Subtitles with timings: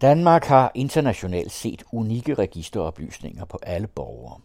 [0.00, 4.40] Danmark har internationalt set unikke registeroplysninger på alle borgere.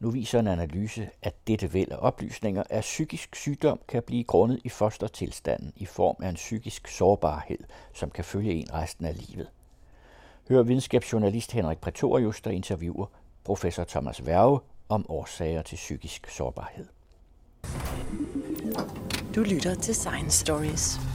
[0.00, 4.60] Nu viser en analyse, at dette væld af oplysninger af psykisk sygdom kan blive grundet
[4.64, 7.58] i fostertilstanden i form af en psykisk sårbarhed,
[7.94, 9.48] som kan følge en resten af livet.
[10.48, 13.06] Hør videnskabsjournalist Henrik Pretorius, der interviewer
[13.44, 16.86] professor Thomas Værge om årsager til psykisk sårbarhed.
[19.34, 21.11] Du lytter til Science Stories.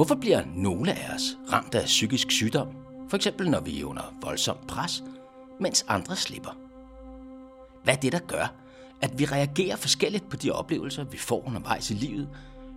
[0.00, 2.68] Hvorfor bliver nogle af os ramt af psykisk sygdom?
[3.08, 5.02] For eksempel når vi er under voldsom pres,
[5.60, 6.50] mens andre slipper.
[7.84, 8.54] Hvad er det, der gør,
[9.02, 12.28] at vi reagerer forskelligt på de oplevelser, vi får undervejs i livet?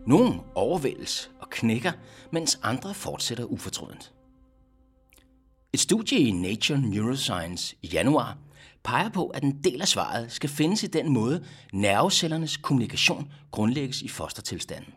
[0.07, 1.91] Nogle overvældes og knækker,
[2.31, 4.13] mens andre fortsætter ufortrødent.
[5.73, 8.37] Et studie i Nature Neuroscience i januar
[8.84, 14.01] peger på, at en del af svaret skal findes i den måde, nervecellernes kommunikation grundlægges
[14.01, 14.93] i fostertilstanden.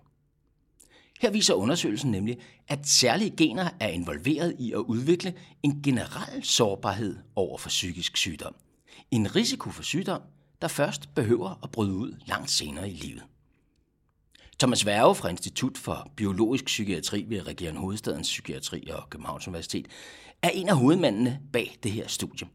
[1.21, 2.39] Her viser undersøgelsen nemlig,
[2.69, 8.55] at særlige gener er involveret i at udvikle en generel sårbarhed over for psykisk sygdom.
[9.11, 10.23] En risiko for sygdom,
[10.63, 13.23] der først behøver at bryde ud langt senere i livet.
[14.59, 19.87] Thomas Værge fra Institut for Biologisk Psykiatri ved Region Hovedstadens Psykiatri og Københavns Universitet
[20.43, 22.49] er en af hovedmændene bag det her studie.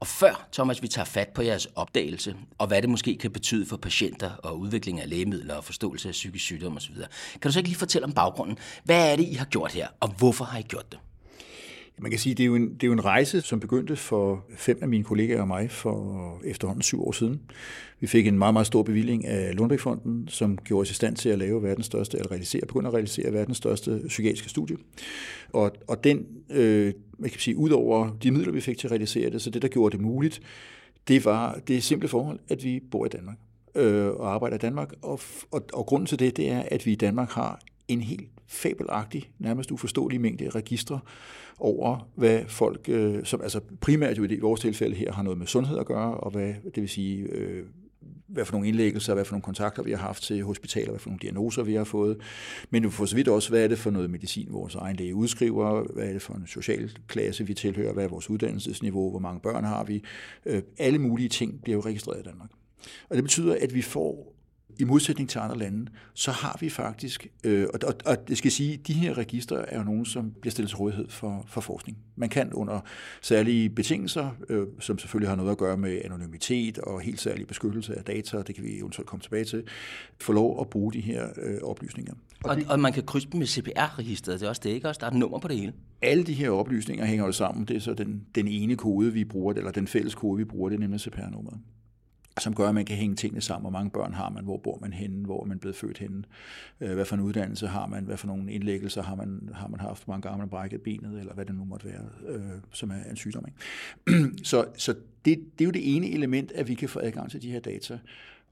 [0.00, 3.66] Og før, Thomas, vi tager fat på jeres opdagelse, og hvad det måske kan betyde
[3.66, 6.94] for patienter og udvikling af lægemidler og forståelse af psykisk sygdom osv.,
[7.32, 8.58] kan du så ikke lige fortælle om baggrunden?
[8.84, 10.98] Hvad er det, I har gjort her, og hvorfor har I gjort det?
[12.00, 14.44] Man kan sige, det er, jo en, det er jo en rejse, som begyndte for
[14.56, 17.40] fem af mine kollegaer og mig for efterhånden syv år siden.
[18.00, 21.28] Vi fik en meget, meget stor bevilling af Lundbeckfonden, som gjorde os i stand til
[21.28, 24.76] at lave verdens største, eller realisere, begynde at realisere verdens største psykiatriske studie.
[25.52, 28.90] Og, og den, øh, man kan sige, ud over de midler, vi fik til at
[28.90, 30.40] realisere det, så det, der gjorde det muligt,
[31.08, 33.36] det var det simple forhold, at vi bor i Danmark
[33.74, 34.92] øh, og arbejder i Danmark.
[35.02, 38.30] Og, og, og grunden til det, det er, at vi i Danmark har en helt
[38.46, 41.00] fabelagtig, nærmest uforståelig mængde registre
[41.58, 45.46] over, hvad folk, øh, som altså primært jo i vores tilfælde her, har noget med
[45.46, 47.64] sundhed at gøre, og hvad det vil sige, øh,
[48.26, 51.08] hvad for nogle indlæggelser, hvad for nogle kontakter vi har haft til hospitaler, hvad for
[51.08, 52.18] nogle diagnoser vi har fået,
[52.70, 55.14] men jo for så vidt også, hvad er det for noget medicin, vores egen læge
[55.14, 59.18] udskriver, hvad er det for en social klasse, vi tilhører, hvad er vores uddannelsesniveau, hvor
[59.18, 60.02] mange børn har vi.
[60.46, 62.50] Øh, alle mulige ting bliver jo registreret i Danmark.
[63.08, 64.35] Og det betyder, at vi får
[64.78, 68.50] i modsætning til andre lande, så har vi faktisk, øh, og, og, og det skal
[68.50, 71.98] sige, de her registre er jo nogen, som bliver stillet til rådighed for, for forskning.
[72.16, 72.80] Man kan under
[73.22, 77.98] særlige betingelser, øh, som selvfølgelig har noget at gøre med anonymitet og helt særlig beskyttelse
[77.98, 79.62] af data, det kan vi eventuelt komme tilbage til,
[80.20, 82.12] få lov at bruge de her øh, oplysninger.
[82.44, 84.88] Og, og, det, og man kan krydse dem med CPR-registret, det er også det, ikke
[84.88, 84.98] også?
[84.98, 85.72] Der er et nummer på det hele.
[86.02, 87.64] Alle de her oplysninger hænger jo sammen.
[87.64, 90.68] Det er så den, den ene kode, vi bruger, eller den fælles kode, vi bruger,
[90.68, 91.58] det er nemlig CPR-nummeret
[92.38, 93.62] som gør, at man kan hænge tingene sammen.
[93.62, 94.44] Hvor mange børn har man?
[94.44, 95.24] Hvor bor man henne?
[95.24, 96.22] Hvor er man blevet født henne?
[96.80, 98.04] Øh, hvad for en uddannelse har man?
[98.04, 100.04] Hvad for nogle indlæggelser har man, har man haft?
[100.04, 101.20] Hvor mange gange har man brækket benet?
[101.20, 102.40] Eller hvad det nu måtte være, øh,
[102.72, 103.44] som er en sygdom.
[103.48, 104.38] Ikke?
[104.50, 104.94] så så
[105.24, 107.60] det, det er jo det ene element, at vi kan få adgang til de her
[107.60, 107.98] data.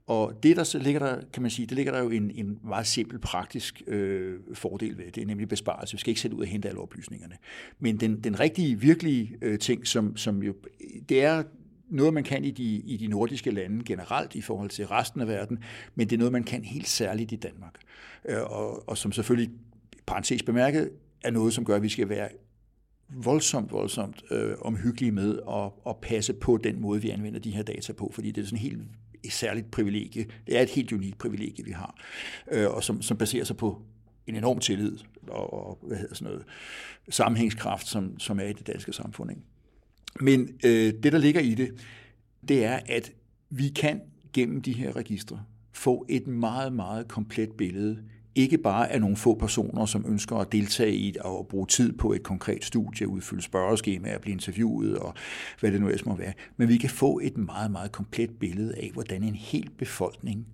[0.07, 2.59] Og det der så ligger der, kan man sige, det ligger der jo en, en
[2.63, 5.11] meget simpel praktisk øh, fordel ved.
[5.11, 5.93] Det er nemlig besparelse.
[5.93, 7.35] Vi skal ikke sætte ud og hente alle oplysningerne.
[7.79, 10.55] Men den, den rigtige, virkelige øh, ting, som, som jo,
[11.09, 11.43] det er
[11.89, 15.27] noget, man kan i de, i de nordiske lande generelt i forhold til resten af
[15.27, 15.59] verden,
[15.95, 17.75] men det er noget, man kan helt særligt i Danmark.
[18.25, 19.51] Øh, og, og som selvfølgelig,
[20.05, 20.91] parentes bemærket,
[21.23, 22.29] er noget, som gør, at vi skal være
[23.09, 27.63] voldsomt, voldsomt øh, omhyggelige med at, at passe på den måde, vi anvender de her
[27.63, 28.81] data på, fordi det er sådan helt
[29.23, 30.25] et særligt privilegie.
[30.47, 31.95] Det er et helt unikt privilegie, vi har,
[32.51, 33.81] øh, og som, som baserer sig på
[34.27, 34.97] en enorm tillid
[35.27, 36.45] og, og hvad hedder sådan noget,
[37.09, 39.31] sammenhængskraft, som, som er i det danske samfund.
[39.31, 39.41] Ikke?
[40.21, 41.71] Men øh, det, der ligger i det,
[42.47, 43.11] det er, at
[43.49, 44.01] vi kan
[44.33, 47.97] gennem de her registre få et meget, meget komplet billede
[48.35, 52.13] ikke bare af nogle få personer, som ønsker at deltage i og bruge tid på
[52.13, 55.13] et konkret studie, udfylde spørgeskemaer, blive interviewet og
[55.59, 58.75] hvad det nu ellers må være, men vi kan få et meget, meget komplet billede
[58.75, 60.47] af, hvordan en hel befolkning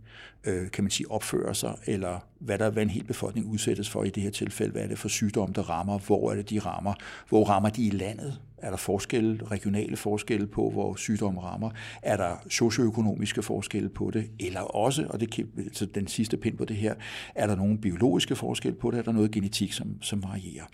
[0.43, 4.03] øh, kan man sige, opfører sig, eller hvad der hvad en hel befolkning udsættes for
[4.03, 4.71] i det her tilfælde.
[4.71, 5.99] Hvad er det for sygdomme, der rammer?
[5.99, 6.93] Hvor er det, de rammer?
[7.29, 8.39] Hvor rammer de i landet?
[8.61, 11.69] Er der forskelle, regionale forskelle på, hvor sygdomme rammer?
[12.01, 14.29] Er der socioøkonomiske forskelle på det?
[14.39, 16.95] Eller også, og det kan, så den sidste pind på det her,
[17.35, 18.97] er der nogle biologiske forskelle på det?
[18.97, 20.65] Er der noget genetik, som, som varierer?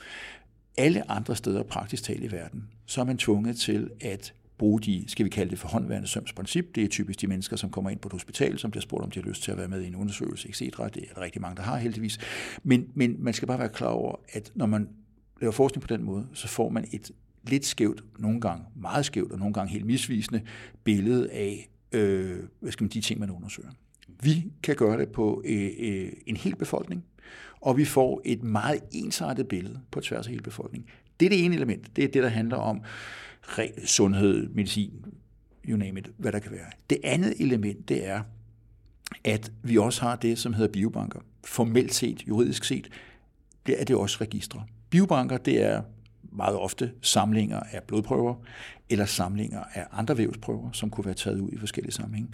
[0.78, 5.06] Alle andre steder praktisk talt i verden, så er man tvunget til at bruge de,
[5.08, 6.76] skal vi kalde det for håndværende sømsprincip.
[6.76, 9.12] Det er typisk de mennesker, som kommer ind på et hospital, som bliver spurgt, om
[9.12, 10.60] de har lyst til at være med i en undersøgelse, etc.
[10.60, 12.20] Det er der rigtig mange, der har heldigvis.
[12.64, 14.90] Men, men man skal bare være klar over, at når man
[15.42, 17.12] laver forskning på den måde, så får man et
[17.50, 20.42] lidt skævt, nogle gange meget skævt, og nogle gange helt misvisende
[20.84, 23.70] billede af, øh, hvad skal man, de ting, man undersøger.
[24.22, 27.04] Vi kan gøre det på øh, øh, en hel befolkning,
[27.62, 30.90] og vi får et meget ensartet billede på tværs af hele befolkningen.
[31.20, 31.96] Det er det ene element.
[31.96, 32.82] Det er det, der handler om
[33.86, 35.06] sundhed, medicin,
[35.68, 36.68] you name it, hvad der kan være.
[36.90, 38.22] Det andet element, det er,
[39.24, 41.20] at vi også har det, som hedder biobanker.
[41.46, 42.90] Formelt set, juridisk set,
[43.66, 44.64] det er det også registre.
[44.90, 45.82] Biobanker, det er
[46.38, 48.36] meget ofte samlinger af blodprøver
[48.90, 52.30] eller samlinger af andre vævsprøver, som kunne være taget ud i forskellige sammenhænge.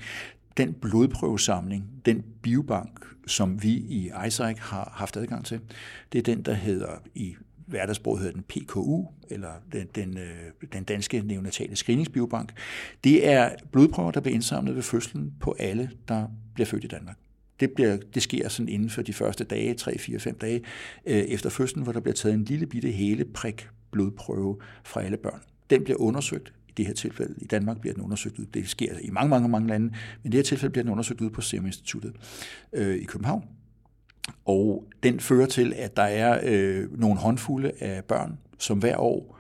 [0.57, 5.59] Den blodprøvesamling, den biobank, som vi i ISAC har haft adgang til,
[6.13, 7.35] det er den, der hedder i
[7.65, 12.51] hverdagssprog hedder den PKU, eller den, den, øh, den danske neonatale screeningsbiobank.
[13.03, 17.17] Det er blodprøver, der bliver indsamlet ved fødslen på alle, der bliver født i Danmark.
[17.59, 20.61] Det, bliver, det sker sådan inden for de første dage, 3, 4, 5 dage
[21.05, 25.17] øh, efter fødslen, hvor der bliver taget en lille bitte hele prik blodprøve fra alle
[25.17, 25.41] børn.
[25.69, 26.53] Den bliver undersøgt.
[26.69, 28.45] I det her tilfælde i Danmark bliver den undersøgt ud.
[28.45, 29.85] Det sker i mange, mange, mange lande.
[29.85, 32.13] Men i det her tilfælde bliver den undersøgt ud på Serum Instituttet
[32.73, 33.43] øh, i København.
[34.45, 39.39] Og den fører til, at der er øh, nogle håndfulde af børn, som hver år,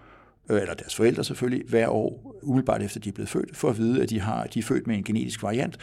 [0.49, 3.77] øh, eller deres forældre selvfølgelig, hver år, umiddelbart efter de er blevet født, får at
[3.77, 5.77] vide, at de, har, de er født med en genetisk variant,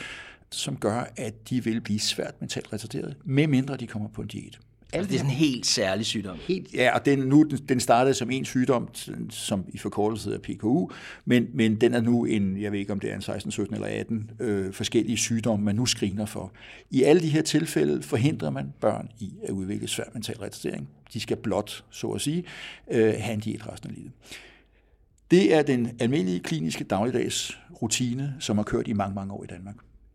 [0.51, 4.29] som gør, at de vil blive svært mentalt retarderet, med mindre de kommer på en
[4.29, 4.59] diæt.
[4.93, 6.39] Altså, det er sådan en helt særlig sygdom.
[6.49, 8.89] Helt, ja, og den, nu, den startede som en sygdom,
[9.31, 10.89] som i forkortelse af PKU,
[11.25, 13.75] men, men den er nu en, jeg ved ikke om det er en 16, 17
[13.75, 16.53] eller 18 øh, forskellige sygdomme, man nu screener for.
[16.91, 20.89] I alle de her tilfælde forhindrer man børn i at udvikle svær mental retardering.
[21.13, 22.45] De skal blot, så at sige,
[22.91, 24.13] øh, have en diæt resten af livet.
[25.31, 29.47] Det er den almindelige kliniske dagligdags rutine, som har kørt i mange, mange år i
[29.47, 29.75] Danmark.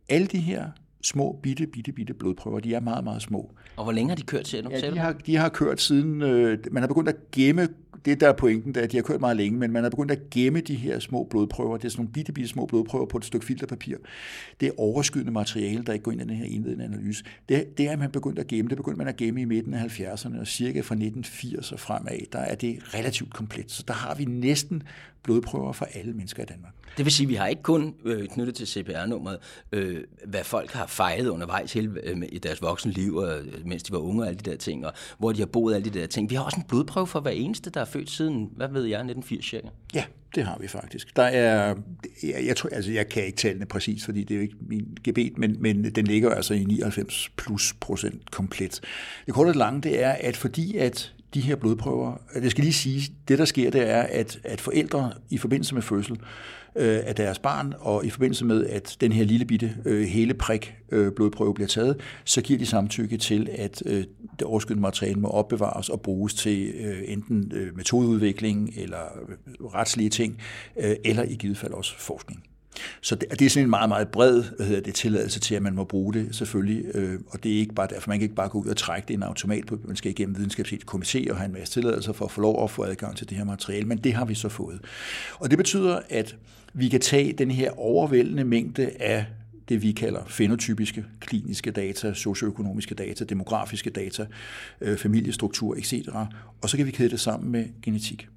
[0.10, 0.70] Alle de her
[1.06, 2.60] små, bitte, bitte, bitte blodprøver.
[2.60, 3.52] De er meget, meget små.
[3.76, 4.68] Og hvor længe har de kørt til?
[4.72, 7.68] Ja, de, har, de har kørt siden, øh, man har begyndt at gemme,
[8.06, 10.30] det der er pointen, der, de har kørt meget længe, men man har begyndt at
[10.32, 11.78] gemme de her små blodprøver.
[11.78, 13.98] Det er sådan nogle bitte, bitte små blodprøver på et stykke filterpapir.
[14.60, 17.24] Det er overskydende materiale, der ikke går ind i den her indledende analyse.
[17.50, 18.70] Det, det er man begyndt at gemme.
[18.70, 22.20] Det begyndte man at gemme i midten af 70'erne, og cirka fra 1980 og fremad,
[22.32, 23.72] der er det relativt komplet.
[23.72, 24.84] Så der har vi næsten
[25.26, 26.74] blodprøver for alle mennesker i Danmark.
[26.98, 29.38] Det vil sige, at vi har ikke kun øh, knyttet til CPR-nummeret,
[29.72, 33.84] øh, hvad folk har fejlet undervejs hele, øh, i deres voksne liv, og, øh, mens
[33.84, 36.00] de var unge og alle de der ting, og hvor de har boet alle de
[36.00, 36.30] der ting.
[36.30, 38.98] Vi har også en blodprøve for hver eneste, der er født siden, hvad ved jeg,
[38.98, 39.68] 1980 cirka.
[39.94, 40.04] Ja,
[40.36, 41.16] det har vi faktisk.
[41.16, 41.76] Der er,
[42.24, 44.56] jeg, jeg, tror, altså jeg kan ikke tale det præcis, fordi det er jo ikke
[44.68, 48.82] min gebet, men, men den ligger altså i 99 plus procent komplet.
[49.26, 52.22] Det korte og lange, det er, at fordi at de her blodprøver.
[52.42, 55.82] Jeg skal lige sige, det der sker, det er, at, at forældre i forbindelse med
[55.82, 56.20] fødsel
[56.76, 60.34] øh, af deres barn, og i forbindelse med, at den her lille bitte øh, hele
[60.34, 64.04] prik øh, blodprøve bliver taget, så giver de samtykke til, at øh,
[64.40, 70.10] det overskydende materiale må opbevares og bruges til øh, enten øh, metodeudvikling eller øh, retslige
[70.10, 70.38] ting,
[70.78, 72.44] øh, eller i givet fald også forskning.
[73.02, 75.62] Så det, det er sådan en meget, meget bred hvad hedder det, tilladelse til, at
[75.62, 76.86] man må bruge det selvfølgelig.
[76.96, 79.08] Øh, og det er ikke bare derfor, man kan ikke bare gå ud og trække
[79.08, 79.80] det en automat på.
[79.84, 82.72] Man skal igennem videnskabsligt komité og have en masse tilladelser for at få lov at
[82.72, 83.88] få adgang til det her materiale.
[83.88, 84.80] Men det har vi så fået.
[85.40, 86.36] Og det betyder, at
[86.74, 89.26] vi kan tage den her overvældende mængde af
[89.70, 94.26] det, vi kalder fenotypiske kliniske data, socioøkonomiske data, demografiske data,
[94.82, 95.94] øh, familiestruktur, etc.
[96.62, 98.28] Og så kan vi kæde det sammen med genetik.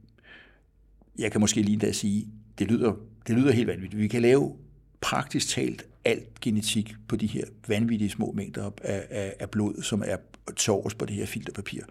[1.19, 2.26] Jeg kan måske lige endda sige,
[2.58, 2.93] det lyder,
[3.28, 4.02] det lyder helt vanvittigt.
[4.02, 4.56] Vi kan lave
[5.00, 10.02] praktisk talt alt genetik på de her vanvittige små mængder af, af, af blod, som
[10.06, 10.16] er
[10.56, 11.82] til på det her filterpapir.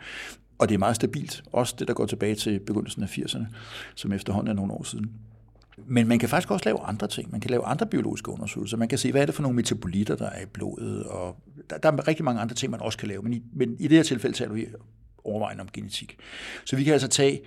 [0.58, 1.44] Og det er meget stabilt.
[1.52, 3.46] Også det, der går tilbage til begyndelsen af 80'erne,
[3.96, 5.12] som efterhånden er nogle år siden.
[5.86, 7.32] Men man kan faktisk også lave andre ting.
[7.32, 8.78] Man kan lave andre biologiske undersøgelser.
[8.78, 11.04] Man kan se, hvad er det for nogle metabolitter, der er i blodet.
[11.04, 11.36] Og
[11.70, 13.22] der, der er rigtig mange andre ting, man også kan lave.
[13.22, 14.66] Men i, men i det her tilfælde taler vi
[15.24, 16.18] overvejende om genetik.
[16.66, 17.42] Så vi kan altså tage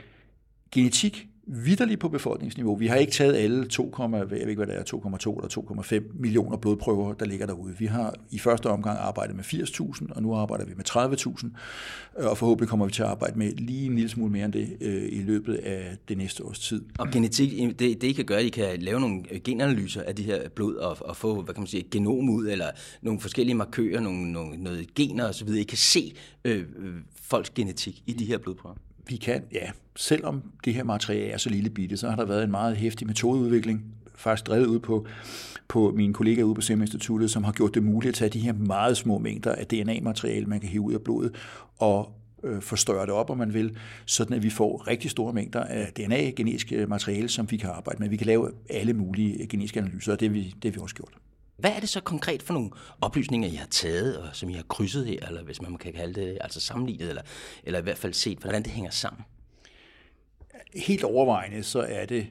[0.71, 2.77] genetik vidderligt på befolkningsniveau.
[2.77, 6.21] Vi har ikke taget alle 2, jeg ved ikke, hvad det er, 2,2 eller 2,5
[6.21, 7.75] millioner blodprøver, der ligger derude.
[7.79, 12.39] Vi har i første omgang arbejdet med 80.000, og nu arbejder vi med 30.000, og
[12.39, 15.09] forhåbentlig kommer vi til at arbejde med lige en lille smule mere end det øh,
[15.13, 16.83] i løbet af det næste års tid.
[16.99, 20.23] Og genetik, det, det I kan gøre, I kan lave nogle øh, genanalyser af de
[20.23, 22.71] her blod og, og få, hvad kan man sige, et genom ud, eller
[23.03, 25.49] nogle forskellige markører, nogle, nogle, noget gener osv.
[25.49, 26.15] I kan se
[26.45, 28.77] øh, øh, folks genetik i de her blodprøver
[29.09, 32.45] vi kan, ja, selvom det her materiale er så lille bitte, så har der været
[32.45, 35.07] en meget hæftig metodeudvikling, faktisk drevet ud på,
[35.69, 38.41] på mine kollegaer ude på Serum Instituttet, som har gjort det muligt at tage de
[38.41, 41.35] her meget små mængder af DNA-materiale, man kan hive ud af blodet,
[41.79, 42.13] og
[42.45, 43.77] øh, forstørre det op, om man vil,
[44.07, 47.99] sådan at vi får rigtig store mængder af DNA, genetisk materiale, som vi kan arbejde
[47.99, 48.09] med.
[48.09, 50.81] Vi kan lave alle mulige øh, genetiske analyser, og det har vi, det har vi
[50.81, 51.13] også gjort.
[51.61, 54.63] Hvad er det så konkret for nogle oplysninger, I har taget, og som I har
[54.63, 57.23] krydset her, eller hvis man kan kalde det, altså sammenlignet, eller,
[57.65, 59.25] eller i hvert fald set, hvordan det hænger sammen?
[60.75, 62.27] Helt overvejende, så er det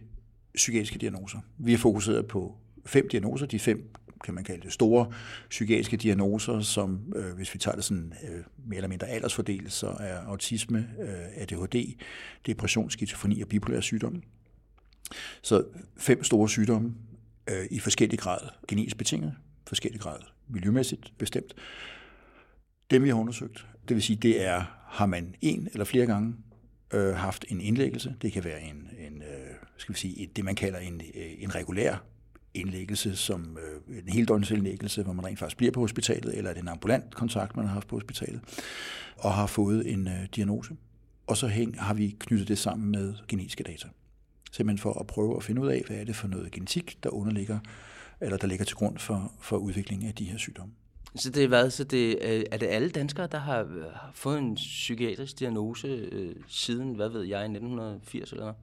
[0.56, 1.40] psykiatriske diagnoser.
[1.58, 2.56] Vi har fokuseret på
[2.86, 5.12] fem diagnoser, de fem kan man kalde det, store
[5.50, 9.88] psykiatriske diagnoser, som øh, hvis vi tager det sådan øh, mere eller mindre aldersfordelt, så
[9.88, 11.98] er autisme, øh, ADHD,
[12.46, 14.24] depression, skizofreni og bipolær sygdom.
[15.42, 15.64] Så
[15.98, 16.96] fem store sygdomme
[17.50, 19.34] øh, i forskellig grad genetisk betinget,
[19.68, 21.54] forskellig grad miljømæssigt bestemt.
[22.92, 26.36] Dem vi har undersøgt, det vil sige, det er, har man en eller flere gange
[26.94, 28.16] øh, haft en indlæggelse.
[28.22, 31.32] Det kan være en, en øh, skal vi sige, et, det man kalder en, øh,
[31.44, 32.04] en regulær
[32.54, 36.62] indlæggelse, som øh, en heldøgnsindlæggelse, hvor man rent faktisk bliver på hospitalet, eller er det
[36.62, 38.42] en ambulant kontakt, man har haft på hospitalet,
[39.18, 40.76] og har fået en øh, diagnose.
[41.28, 43.88] Og så hæng, har vi knyttet det sammen med genetiske data.
[44.52, 47.10] Simpelthen for at prøve at finde ud af, hvad er det for noget genetik, der
[47.10, 47.60] underligger,
[48.22, 50.74] eller der ligger til grund for, for udviklingen af de her sygdomme.
[51.16, 51.70] Så det er hvad?
[51.70, 56.36] Så det, øh, er det alle danskere, der har, har fået en psykiatrisk diagnose øh,
[56.48, 58.56] siden, hvad ved jeg, 1980 eller noget?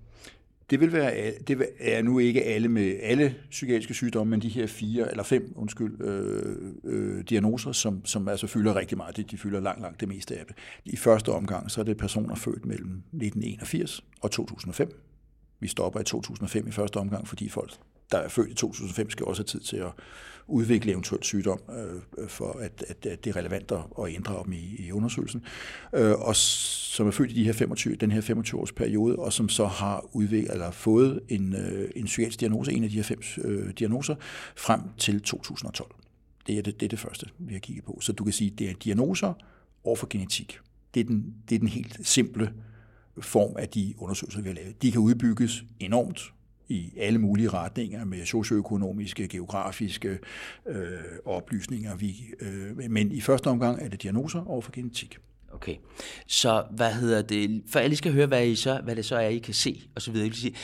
[0.71, 4.66] Det vil være, det er nu ikke alle med alle psykiatriske sygdomme, men de her
[4.66, 9.16] fire eller fem, undskyld, øh, øh, diagnoser, som, som altså fylder rigtig meget.
[9.16, 10.57] De, de fylder langt, langt det meste af det.
[10.85, 15.02] I første omgang, så er det personer født mellem 1981 og 2005.
[15.60, 17.72] Vi stopper i 2005 i første omgang, fordi folk,
[18.12, 19.92] der er født i 2005, skal også have tid til at
[20.48, 24.52] udvikle eventuelt sygdom, øh, øh, for at, at, at det er relevant at, ændre dem
[24.52, 25.44] i, i undersøgelsen.
[25.92, 29.48] Øh, og som er født i de her 25, den her 25-års periode, og som
[29.48, 33.20] så har udviklet, eller fået en, øh, en psykiatrisk diagnose, en af de her fem
[33.44, 34.14] øh, diagnoser,
[34.56, 35.94] frem til 2012.
[36.46, 37.98] Det er det, det er det første, vi har kigget på.
[38.00, 39.32] Så du kan sige, det er diagnoser
[39.84, 40.58] over for genetik.
[40.94, 42.52] Det er den, det er den helt simple
[43.20, 44.82] form af de undersøgelser, vi har lavet.
[44.82, 46.32] De kan udbygges enormt
[46.68, 50.18] i alle mulige retninger med socioøkonomiske, geografiske
[50.66, 50.88] øh,
[51.25, 51.96] oplysninger.
[51.96, 55.18] Vi, øh, men i første omgang er det diagnoser over for genetik.
[55.52, 55.76] Okay,
[56.26, 59.28] så hvad hedder det, for alle skal høre, hvad, I så, hvad det så er,
[59.28, 60.25] I kan se, og så videre.
[60.25, 60.54] Jeg vil sige,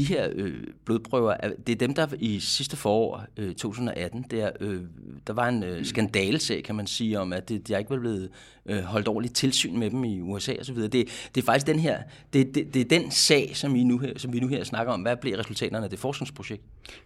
[0.00, 0.54] de her øh,
[0.84, 4.80] blodprøver, det er dem, der i sidste forår, øh, 2018, der, øh,
[5.26, 8.30] der var en øh, skandalesag, kan man sige, om at det, de ikke var blevet
[8.66, 10.88] øh, holdt ordentligt tilsyn med dem i USA og så videre.
[10.88, 12.02] Det, det er faktisk den her,
[12.32, 14.92] det, det, det er den sag, som, I nu her, som vi nu her snakker
[14.92, 15.00] om.
[15.00, 16.62] Hvad blev resultaterne af det forskningsprojekt?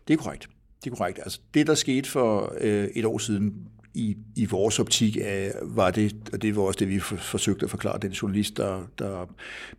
[0.08, 0.48] Det er korrekt.
[0.84, 1.18] Det er korrekt.
[1.18, 3.54] Altså, det, der skete for øh, et år siden,
[3.94, 7.70] i, i vores optik af, var det, og det var også det, vi forsøgte at
[7.70, 9.28] forklare, den journalist, der, der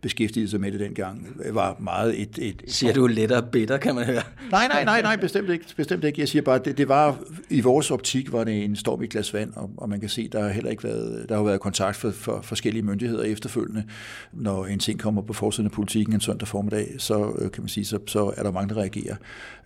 [0.00, 2.38] beskæftigede sig med det dengang, var meget et...
[2.38, 4.22] et, et siger du lettere bitter, kan man høre?
[4.50, 5.64] Nej, nej, nej, nej, bestemt ikke.
[5.76, 6.20] Bestemt ikke.
[6.20, 7.18] Jeg siger bare, det, det var,
[7.50, 10.28] i vores optik var det en storm i glas vand, og, og man kan se,
[10.28, 13.84] der har heller ikke været, der har været kontakt for, for forskellige myndigheder efterfølgende.
[14.32, 17.68] Når en ting kommer på forsiden af politikken en søndag formiddag, så øh, kan man
[17.68, 19.16] sige, så, så er der mange, der reagerer.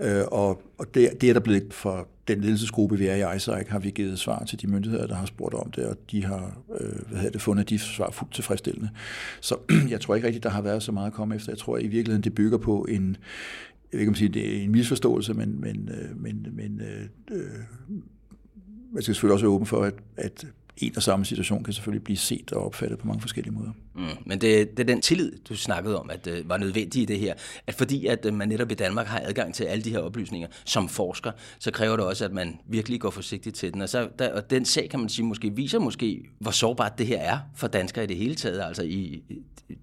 [0.01, 3.69] Øh, og og det, det er der blevet for den ledelsesgruppe, vi er i ISAC,
[3.69, 6.63] har vi givet svar til de myndigheder, der har spurgt om det, og de har
[6.81, 8.91] øh, hvad hedder det, fundet de svar fuldt tilfredsstillende.
[9.41, 9.57] Så
[9.91, 11.53] jeg tror ikke rigtigt, der har været så meget at komme efter.
[11.53, 13.17] Jeg tror i virkeligheden, det bygger på en,
[13.93, 17.37] jeg ved ikke om sige, det er en misforståelse, men, men, øh, men, men øh,
[17.39, 17.45] øh,
[18.93, 20.47] man skal selvfølgelig også være åben for, at, at
[20.81, 23.71] en og samme situation kan selvfølgelig blive set og opfattet på mange forskellige måder.
[23.95, 27.05] Mm, men det, det er den tillid, du snakkede om, at øh, var nødvendig i
[27.05, 27.35] det her.
[27.67, 30.49] At fordi at øh, man netop i Danmark har adgang til alle de her oplysninger
[30.65, 33.83] som forsker, så kræver det også, at man virkelig går forsigtigt til den.
[33.83, 37.07] Og, så, der, og den sag, kan man sige, måske viser måske, hvor sårbart det
[37.07, 38.63] her er for danskere i det hele taget.
[38.63, 39.23] Altså, i,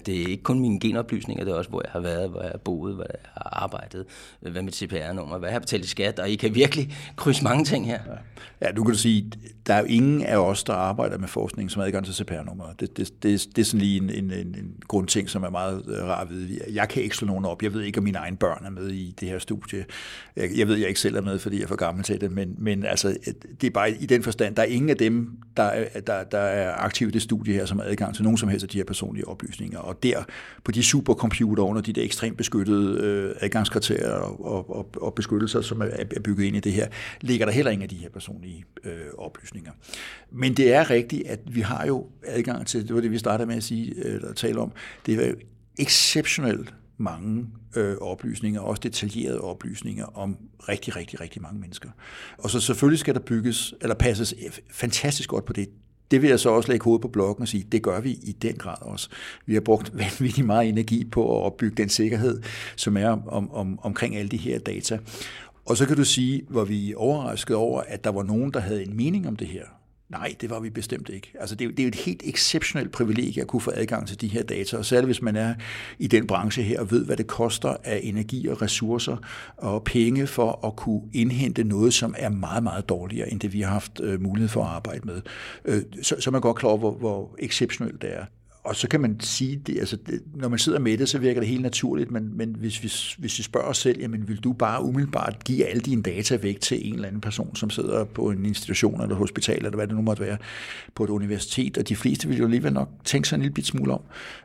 [0.06, 2.52] det er ikke kun mine genoplysninger, det er også, hvor jeg har været, hvor jeg
[2.52, 4.06] har boet, hvor jeg har arbejdet,
[4.40, 7.66] hvad mit CPR-nummer, hvad jeg har betalt i skat, og I kan virkelig krydse mange
[7.66, 8.00] ting her.
[8.62, 9.32] Ja, ja du kan du sige,
[9.68, 12.66] der er jo ingen af os, der arbejder med forskning, som har adgang til CPR-nummer.
[12.80, 15.84] Det, det, det, det er sådan lige en, en, en, en grundting, som er meget
[15.88, 16.60] øh, rar at vide.
[16.74, 17.64] Jeg kan ikke slå nogen op.
[17.64, 19.86] Jeg ved ikke, om mine egne børn er med i det her studie.
[20.36, 22.32] Jeg, jeg ved, jeg ikke selv er med, fordi jeg er for gammel til det,
[22.32, 23.18] men, men altså,
[23.62, 26.76] det er bare i den forstand, der er ingen af dem, der, der, der er
[26.76, 28.86] aktive i det studie her, som har adgang til nogen som helst af de her
[28.86, 29.77] personlige oplysninger.
[29.80, 30.24] Og der,
[30.64, 35.82] på de supercomputer under de der ekstremt beskyttede øh, adgangskriterier og, og, og beskyttelser, som
[35.82, 36.88] er, er bygget ind i det her,
[37.22, 39.72] ligger der heller ingen af de her personlige øh, oplysninger.
[40.32, 43.48] Men det er rigtigt, at vi har jo adgang til, det var det, vi startede
[43.48, 44.72] med at sige, øh, eller tale om,
[45.06, 45.34] det er
[45.80, 50.38] exceptionelt mange øh, oplysninger, også detaljerede oplysninger om
[50.70, 51.90] rigtig, rigtig, rigtig mange mennesker.
[52.38, 55.70] Og så selvfølgelig skal der bygges, eller passes øh, fantastisk godt på det.
[56.12, 58.36] Det vil jeg så også lægge hovedet på blokken og sige, det gør vi i
[58.42, 59.10] den grad også.
[59.46, 62.42] Vi har brugt vanvittigt meget energi på at opbygge den sikkerhed,
[62.76, 65.00] som er om, om, omkring alle de her data.
[65.66, 68.60] Og så kan du sige, hvor vi er overrasket over, at der var nogen, der
[68.60, 69.77] havde en mening om det her.
[70.10, 71.34] Nej, det var vi bestemt ikke.
[71.40, 74.22] Altså, det, er, det er jo et helt exceptionelt privilegie at kunne få adgang til
[74.22, 75.56] de her data, og særligt hvis man er
[76.00, 79.18] i den branche her og ved, hvad det koster af energi og ressourcer
[79.58, 83.62] og penge for at kunne indhente noget, som er meget, meget dårligere, end det vi
[83.62, 85.22] har haft øh, mulighed for at arbejde med.
[85.66, 88.26] Øh, så, så man godt klar over, hvor, hvor exceptionelt det er
[88.68, 91.42] og så kan man sige, det, altså, det, når man sidder med det, så virker
[91.42, 94.54] det helt naturligt, men, men hvis, vi, hvis vi spørger os selv, jamen vil du
[94.54, 98.30] bare umiddelbart give alle dine data væk til en eller anden person, som sidder på
[98.30, 100.38] en institution eller hospital, eller hvad det nu måtte være,
[100.96, 103.66] på et universitet, og de fleste vil jo alligevel nok tænke sig en lille bit
[103.66, 104.02] smule om.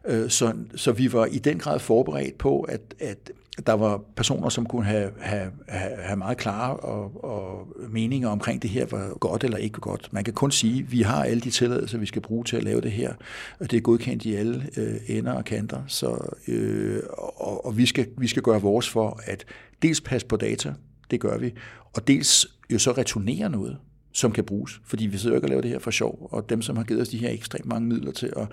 [0.07, 3.31] Øh, så, så vi var i den grad forberedt på, at, at
[3.67, 5.51] der var personer, som kunne have, have,
[5.99, 10.09] have meget klare og, og meninger omkring det her var godt eller ikke godt.
[10.13, 12.63] Man kan kun sige, at vi har alle de tilladelser, vi skal bruge til at
[12.63, 13.15] lave det her,
[13.61, 15.83] og det er godkendt i alle øh, ender og kanter.
[15.87, 19.45] Så, øh, og og vi, skal, vi skal gøre vores for at
[19.83, 20.75] dels passe på data,
[21.11, 21.55] det gør vi,
[21.93, 23.79] og dels jo så returnere noget
[24.13, 24.81] som kan bruges.
[24.85, 26.85] Fordi vi sidder jo ikke og laver det her for sjov, og dem, som har
[26.85, 28.49] givet os de her ekstremt mange midler til at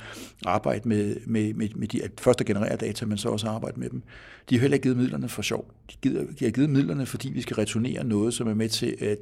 [0.45, 3.79] arbejde med, med, med, med de, at først at generere data, men så også arbejde
[3.79, 4.01] med dem,
[4.49, 5.73] de har heller ikke givet midlerne for sjov.
[5.91, 8.95] De, giver, de har givet midlerne, fordi vi skal returnere noget, som er med til
[8.99, 9.19] at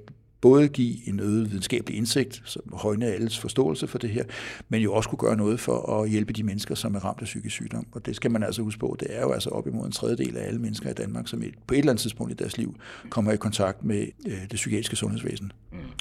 [0.48, 4.24] både give en øget videnskabelig indsigt, som højne alles forståelse for det her,
[4.70, 7.26] men jo også kunne gøre noget for at hjælpe de mennesker, som er ramt af
[7.26, 7.88] psykisk sygdom.
[7.92, 8.98] Og det skal man altså huske på.
[9.00, 11.74] Det er jo altså op imod en tredjedel af alle mennesker i Danmark, som på
[11.74, 12.76] et eller andet tidspunkt i deres liv
[13.10, 15.52] kommer i kontakt med øh, det psykiatriske sundhedsvæsen.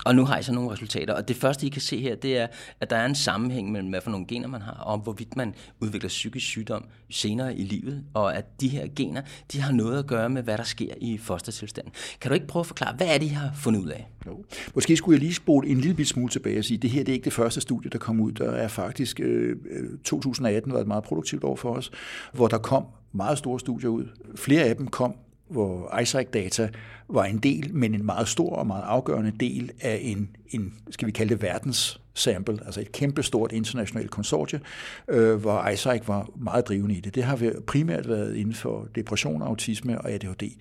[0.05, 2.39] Og nu har I så nogle resultater, og det første, I kan se her, det
[2.39, 2.47] er,
[2.81, 5.55] at der er en sammenhæng mellem, hvad for nogle gener man har, og hvorvidt man
[5.81, 9.23] udvikler psykisk sygdom senere i livet, og at de her gener,
[9.53, 11.93] de har noget at gøre med, hvad der sker i fostertilstanden.
[12.21, 14.09] Kan du ikke prøve at forklare, hvad er det, I har fundet ud af?
[14.27, 14.45] Jo.
[14.75, 17.13] Måske skulle jeg lige spole en lille smule tilbage og sige, at det her det
[17.13, 18.33] er ikke det første studie, der kom ud.
[18.33, 21.91] Der er faktisk, øh, øh 2018 var et meget produktivt år for os,
[22.33, 24.05] hvor der kom meget store studier ud.
[24.37, 25.15] Flere af dem kom
[25.49, 26.69] hvor ISAC-data
[27.09, 31.07] var en del, men en meget stor og meget afgørende del af en, en skal
[31.07, 34.61] vi kalde det verdens sample, altså et kæmpe stort internationalt konsortie,
[35.09, 37.15] øh, hvor ISAC var meget drivende i det.
[37.15, 40.57] Det har primært været inden for depression, autisme og ADHD.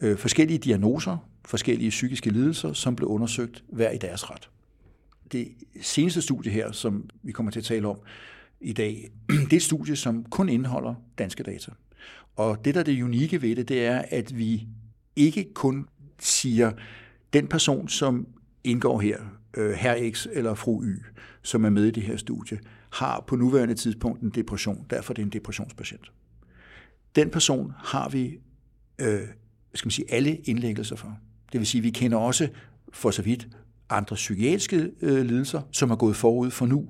[0.00, 4.50] Øh, forskellige diagnoser, forskellige psykiske lidelser, som blev undersøgt hver i deres ret.
[5.32, 5.48] Det
[5.82, 7.98] seneste studie her, som vi kommer til at tale om
[8.60, 11.70] i dag, det er et studie, som kun indeholder danske data.
[12.36, 14.66] Og det, der er det unikke ved det, det er, at vi
[15.16, 16.72] ikke kun siger,
[17.32, 18.26] den person, som
[18.64, 19.18] indgår her,
[19.56, 21.02] øh, herr X eller fru Y,
[21.42, 22.58] som er med i det her studie,
[22.90, 26.12] har på nuværende tidspunkt en depression, derfor er det en depressionspatient.
[27.16, 28.38] Den person har vi
[28.98, 29.20] øh,
[29.74, 31.18] skal man sige, alle indlæggelser for.
[31.52, 32.48] Det vil sige, at vi kender også
[32.92, 33.48] for så vidt
[33.90, 36.88] andre psykiatriske øh, lidelser, som er gået forud for nu,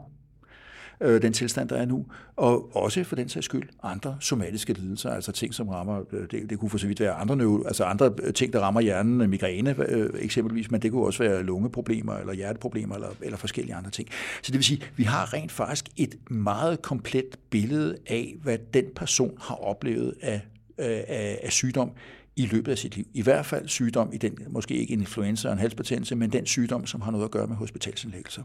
[1.01, 5.11] øh, den tilstand, der er nu, og også for den sags skyld andre somatiske lidelser,
[5.11, 8.13] altså ting, som rammer, øh, det, det kunne for så vidt være andre, altså andre
[8.23, 12.15] øh, ting, der rammer hjernen, øh, migræne øh, eksempelvis, men det kunne også være lungeproblemer,
[12.15, 14.09] eller hjerteproblemer, eller, eller forskellige andre ting.
[14.43, 18.85] Så det vil sige, vi har rent faktisk et meget komplet billede af, hvad den
[18.97, 20.41] person har oplevet af,
[20.79, 21.91] af, af sygdom
[22.37, 23.07] i løbet af sit liv.
[23.15, 26.47] I hvert fald sygdom i den, måske ikke en influenza og en halsbetændelse, men den
[26.47, 28.43] sygdom, som har noget at gøre med hospitalsindlæggelser.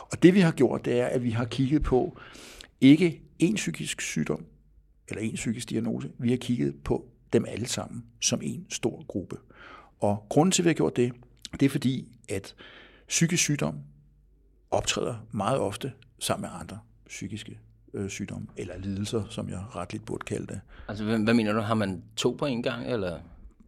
[0.00, 2.18] Og det vi har gjort, det er, at vi har kigget på
[2.80, 4.44] ikke én psykisk sygdom,
[5.08, 6.10] eller en psykisk diagnose.
[6.18, 9.36] Vi har kigget på dem alle sammen som en stor gruppe.
[10.00, 11.12] Og grunden til, at vi har gjort det,
[11.60, 12.54] det er fordi, at
[13.08, 13.74] psykisk sygdom
[14.70, 17.58] optræder meget ofte sammen med andre psykiske
[17.94, 20.60] øh, sygdom, eller lidelser, som jeg retligt burde kalde det.
[20.88, 21.60] Altså, hvad, hvad mener du?
[21.60, 23.18] Har man to på en gang, eller?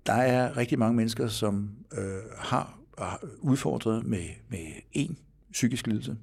[0.07, 5.19] Der er rigtig mange mennesker, som øh, har, har udfordret med, med en
[5.53, 6.17] psykisk lidelse,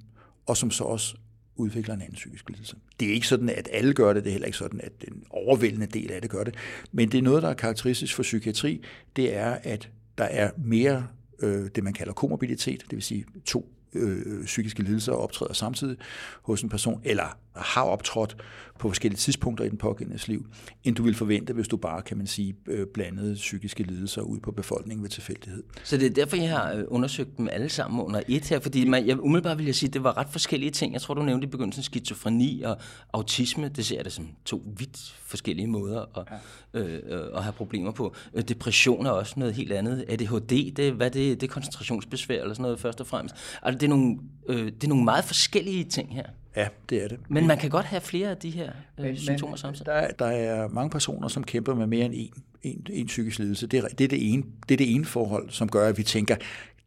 [0.45, 1.15] og som så også
[1.55, 2.75] udvikler en anden psykisk lidelse.
[2.99, 5.23] Det er ikke sådan, at alle gør det, det er heller ikke sådan, at den
[5.29, 6.55] overvældende del af det gør det,
[6.91, 8.83] men det er noget, der er karakteristisk for psykiatri,
[9.15, 11.07] det er, at der er mere
[11.39, 15.97] øh, det, man kalder komorbiditet, det vil sige to øh, psykiske lidelser optræder samtidig
[16.41, 18.37] hos en person, eller har optrådt
[18.79, 20.45] på forskellige tidspunkter i den pågældendes liv,
[20.83, 24.39] end du vil forvente, hvis du bare, kan man sige, øh, blandede psykiske lidelser ud
[24.39, 25.63] på befolkningen ved tilfældighed.
[25.83, 28.87] Så det er derfor, jeg har øh, undersøgt dem alle sammen under et her, fordi
[28.87, 30.93] man, jeg, umiddelbart vil jeg sige, at det var ret forskellige ting.
[30.93, 32.77] Jeg tror, du nævnte i begyndelsen skizofreni og
[33.13, 33.67] autisme.
[33.67, 36.39] Det ser jeg det som to vidt forskellige måder at,
[36.73, 36.79] ja.
[36.79, 38.15] øh, øh, at have problemer på.
[38.47, 40.05] Depression er også noget helt andet.
[40.09, 43.35] ADHD, det, hvad det, det er koncentrationsbesvær eller sådan noget først og fremmest.
[43.61, 44.17] Altså, det, er nogle,
[44.49, 46.25] øh, det er nogle meget forskellige ting her.
[46.55, 47.19] Ja, det er det.
[47.29, 49.85] Men man kan godt have flere af de her øh, men, symptomer samtidig.
[49.85, 53.67] Der, der er mange personer, som kæmper med mere end en, en, en psykisk lidelse.
[53.67, 56.03] Det er, det, er det, ene, det er det ene forhold, som gør, at vi
[56.03, 56.35] tænker,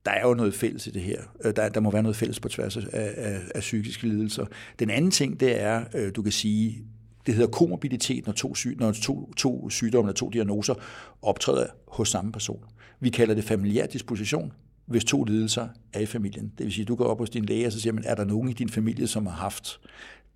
[0.05, 1.23] der er jo noget fælles i det her.
[1.45, 4.47] Øh, der, der må være noget fælles på tværs af, af, af psykiske lidelser.
[4.79, 6.85] Den anden ting, det er, øh, du kan sige,
[7.27, 10.75] det hedder komorbiditet, når to, syg, når to, to sygdomme eller to diagnoser
[11.23, 12.65] optræder hos samme person.
[13.01, 14.53] Vi kalder det familiær disposition
[14.87, 16.53] hvis to lidelser er i familien.
[16.59, 18.15] Det vil sige, at du går op hos din læge, og så siger man, er
[18.15, 19.81] der nogen i din familie, som har haft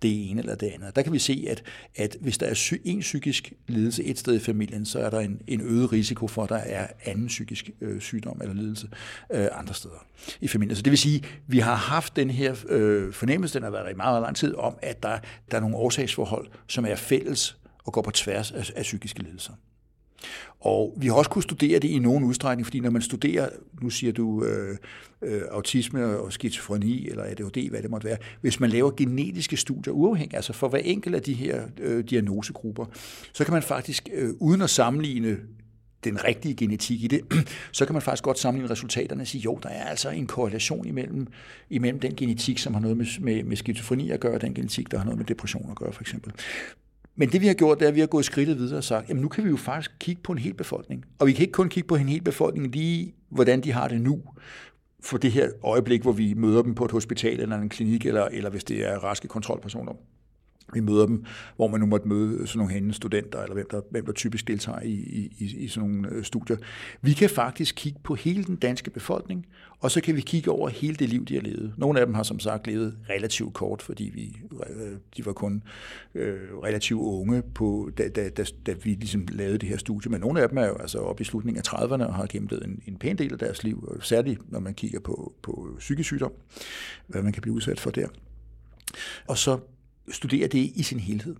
[0.01, 0.95] det ene eller det andet.
[0.95, 1.63] Der kan vi se, at,
[1.95, 5.19] at hvis der er sy- en psykisk lidelse et sted i familien, så er der
[5.19, 8.89] en, en øget risiko for, at der er anden psykisk øh, sygdom eller lidelse
[9.31, 10.05] øh, andre steder
[10.41, 10.75] i familien.
[10.75, 13.91] Så det vil sige, at vi har haft den her øh, fornemmelse, den har været
[13.91, 15.19] i meget, meget lang tid, om, at der,
[15.51, 19.53] der er nogle årsagsforhold, som er fælles og går på tværs af, af psykiske lidelser.
[20.59, 23.49] Og vi har også kunnet studere det i nogen udstrækning, fordi når man studerer,
[23.81, 24.77] nu siger du øh,
[25.21, 29.93] øh, autisme og skizofreni eller ADHD, hvad det måtte være, hvis man laver genetiske studier
[29.93, 32.85] uafhængigt, altså for hver enkelt af de her øh, diagnosegrupper,
[33.33, 35.37] så kan man faktisk, øh, uden at sammenligne
[36.03, 37.21] den rigtige genetik i det,
[37.71, 40.87] så kan man faktisk godt sammenligne resultaterne og sige, jo, der er altså en korrelation
[40.87, 41.27] imellem,
[41.69, 44.91] imellem den genetik, som har noget med, med, med skizofreni at gøre, og den genetik,
[44.91, 46.33] der har noget med depression at gøre, for eksempel.
[47.15, 49.09] Men det vi har gjort, det er, at vi har gået skridtet videre og sagt,
[49.09, 51.05] jamen nu kan vi jo faktisk kigge på en hel befolkning.
[51.19, 54.01] Og vi kan ikke kun kigge på en hel befolkning lige, hvordan de har det
[54.01, 54.21] nu,
[55.03, 58.25] for det her øjeblik, hvor vi møder dem på et hospital eller en klinik, eller,
[58.25, 59.93] eller hvis det er raske kontrolpersoner
[60.73, 63.81] vi møder dem, hvor man nu måtte møde sådan nogle hændende studenter, eller hvem der,
[63.91, 64.91] hvem der typisk deltager i,
[65.39, 66.57] i, i sådan nogle øh, studier.
[67.01, 69.45] Vi kan faktisk kigge på hele den danske befolkning,
[69.79, 71.73] og så kan vi kigge over hele det liv, de har levet.
[71.77, 74.37] Nogle af dem har som sagt levet relativt kort, fordi vi,
[74.69, 75.63] øh, de var kun
[76.15, 80.11] øh, relativt unge, på, da, da, da, da vi ligesom lavede det her studie.
[80.11, 82.65] Men nogle af dem er jo altså oppe i slutningen af 30'erne og har gennemlevet
[82.65, 86.07] en, en pæn del af deres liv, øh, særligt når man kigger på, på psykisk
[86.07, 86.31] sygdom,
[87.07, 88.07] hvad man kan blive udsat for der.
[89.27, 89.59] Og så
[90.11, 91.35] studere det i sin helhed.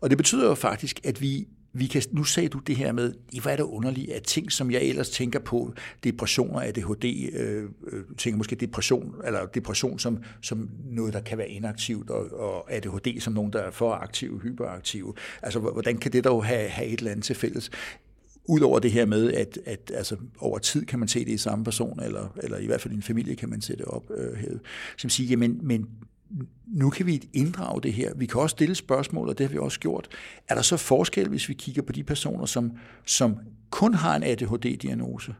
[0.00, 3.12] Og det betyder jo faktisk, at vi vi kan, nu sagde du det her med,
[3.42, 8.04] hvor er det underligt, at ting, som jeg ellers tænker på, depressioner, ADHD, øh, øh,
[8.18, 13.20] tænker måske depression, eller depression som, som noget, der kan være inaktivt, og, og ADHD
[13.20, 15.14] som nogen, der er for aktive, hyperaktive.
[15.42, 17.70] Altså, hvordan kan det dog have, have et eller andet til fælles?
[18.44, 21.64] Udover det her med, at, at altså, over tid kan man se det i samme
[21.64, 24.44] person, eller, eller i hvert fald i en familie kan man se det op øh.
[24.96, 25.86] Som siger, jamen, men
[26.66, 28.14] nu kan vi inddrage det her.
[28.14, 30.08] Vi kan også stille spørgsmål, og det har vi også gjort.
[30.48, 32.72] Er der så forskel, hvis vi kigger på de personer, som,
[33.06, 33.36] som
[33.70, 35.34] kun har en ADHD-diagnose,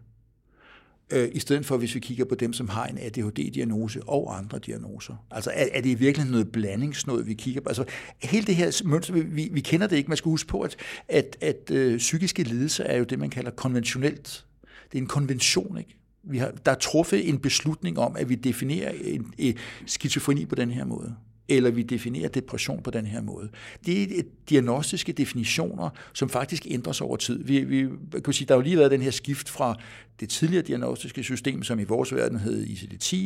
[1.10, 4.58] øh, i stedet for hvis vi kigger på dem, som har en ADHD-diagnose og andre
[4.58, 5.26] diagnoser?
[5.30, 7.68] Altså er, er det i virkeligheden noget blandingsnød, vi kigger på?
[7.68, 7.84] Altså
[8.22, 10.08] hele det her mønster, vi, vi kender det ikke.
[10.08, 10.76] Man skal huske på, at,
[11.08, 14.44] at, at øh, psykiske lidelser er jo det, man kalder konventionelt.
[14.92, 15.99] Det er en konvention, ikke?
[16.22, 19.54] Vi har, der er truffet en beslutning om, at vi definerer en, en
[19.86, 21.16] skizofreni på den her måde
[21.50, 23.48] eller vi definerer depression på den her måde.
[23.86, 27.44] Det er diagnostiske definitioner, som faktisk ændres over tid.
[27.44, 27.88] Vi, vi
[28.24, 29.74] kan sige, der har jo lige været den her skift fra
[30.20, 33.16] det tidligere diagnostiske system, som i vores verden hed ICD-10,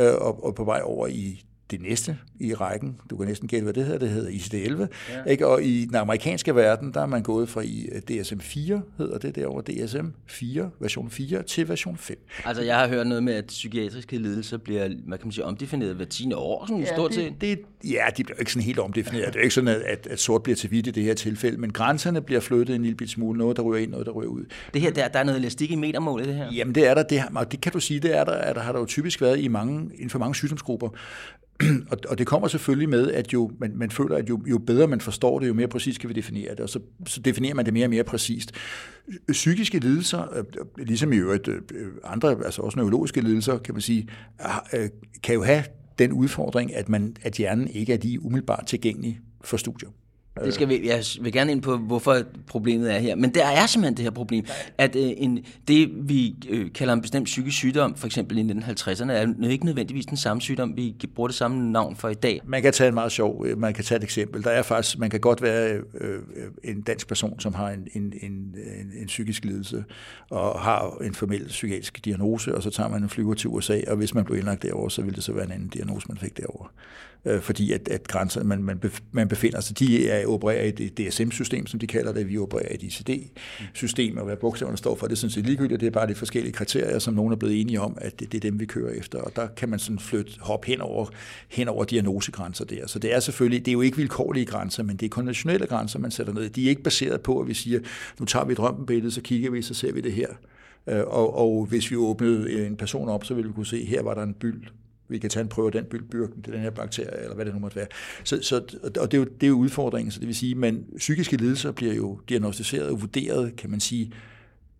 [0.00, 2.96] øh, og, og på vej over i det næste i rækken.
[3.10, 3.98] Du kan næsten gætte, hvad det hedder.
[3.98, 4.86] Det hedder ICD-11.
[5.12, 5.30] Ja.
[5.30, 5.46] Ikke?
[5.46, 7.62] Og i den amerikanske verden, der er man gået fra
[8.10, 12.16] DSM-4, hedder det derovre, DSM-4, version 4, til version 5.
[12.44, 16.04] Altså, jeg har hørt noget med, at psykiatriske lidelser bliver, man kan sige, omdefineret hver
[16.04, 17.32] 10 år, sådan ja, stort set.
[17.40, 19.32] Det, ja, de bliver ikke sådan helt omdefineret.
[19.32, 21.72] Det er ikke sådan, at, at sort bliver til hvidt i det her tilfælde, men
[21.72, 23.38] grænserne bliver flyttet en lille smule.
[23.38, 24.44] Noget, der ryger ind, noget, der ryger ud.
[24.74, 26.52] Det her, der, der er noget elastik i metermål i det her?
[26.52, 27.02] Jamen, det er der.
[27.02, 29.20] Det, og det kan du sige, det er der, at der har der jo typisk
[29.20, 30.88] været i mange, inden for mange sygdomsgrupper.
[31.90, 34.88] og, og det kommer selvfølgelig med, at jo, man, man føler, at jo, jo bedre
[34.88, 37.64] man forstår det, jo mere præcist kan vi definere det, og så, så definerer man
[37.64, 38.52] det mere og mere præcist.
[39.28, 40.44] Psykiske lidelser, øh,
[40.78, 41.62] øh, ligesom i øvrigt øh,
[42.04, 44.08] andre, altså også neurologiske lidelser, kan man sige,
[45.22, 45.64] kan jo have
[45.98, 49.88] den udfordring, at, man, at hjernen ikke er lige umiddelbart tilgængelig for studier.
[50.44, 53.14] Det skal vi, jeg vil gerne ind på, hvorfor problemet er her.
[53.14, 54.44] Men der er simpelthen det her problem,
[54.78, 59.12] at øh, en, det, vi øh, kalder en bestemt psykisk sygdom, for eksempel i 1950'erne,
[59.12, 62.40] er ikke nødvendigvis den samme sygdom, vi bruger det samme navn for i dag.
[62.44, 64.44] Man kan tage en meget sjov, øh, man kan tage et eksempel.
[64.44, 66.18] Der er faktisk, man kan godt være øh,
[66.64, 69.84] en dansk person, som har en, en, en, en, en psykisk lidelse,
[70.30, 73.96] og har en formel psykiatrisk diagnose, og så tager man en flyver til USA, og
[73.96, 76.36] hvis man bliver indlagt derovre, så vil det så være en anden diagnose, man fik
[76.36, 76.68] derovre
[77.24, 78.80] øh, fordi at, at grænser, man, man,
[79.12, 82.72] man befinder sig, de er, opererer i et DSM-system, som de kalder det, vi opererer
[82.72, 86.06] i et ICD-system, og hvad bogstaverne står for, det synes jeg ligegyldigt, det er bare
[86.06, 88.66] de forskellige kriterier, som nogen er blevet enige om, at det, det er dem, vi
[88.66, 91.06] kører efter, og der kan man sådan flytte, hoppe hen over,
[91.48, 92.86] hen over diagnosegrænser der.
[92.86, 95.98] Så det er selvfølgelig, det er jo ikke vilkårlige grænser, men det er konventionelle grænser,
[95.98, 96.48] man sætter ned.
[96.48, 97.80] De er ikke baseret på, at vi siger,
[98.20, 100.28] nu tager vi et røntgenbillede, så kigger vi, så ser vi det her.
[100.86, 104.02] Øh, og, og hvis vi åbnede en person op, så ville vi kunne se, her
[104.02, 104.62] var der en byld
[105.08, 107.54] vi kan tage en prøve af den byrken til den her bakterie, eller hvad det
[107.54, 107.86] nu måtte være.
[108.24, 108.56] Så, så,
[109.00, 111.72] og det er, jo, det er jo udfordringen, så det vil sige, men psykiske lidelser
[111.72, 114.12] bliver jo diagnostiseret og vurderet, kan man sige,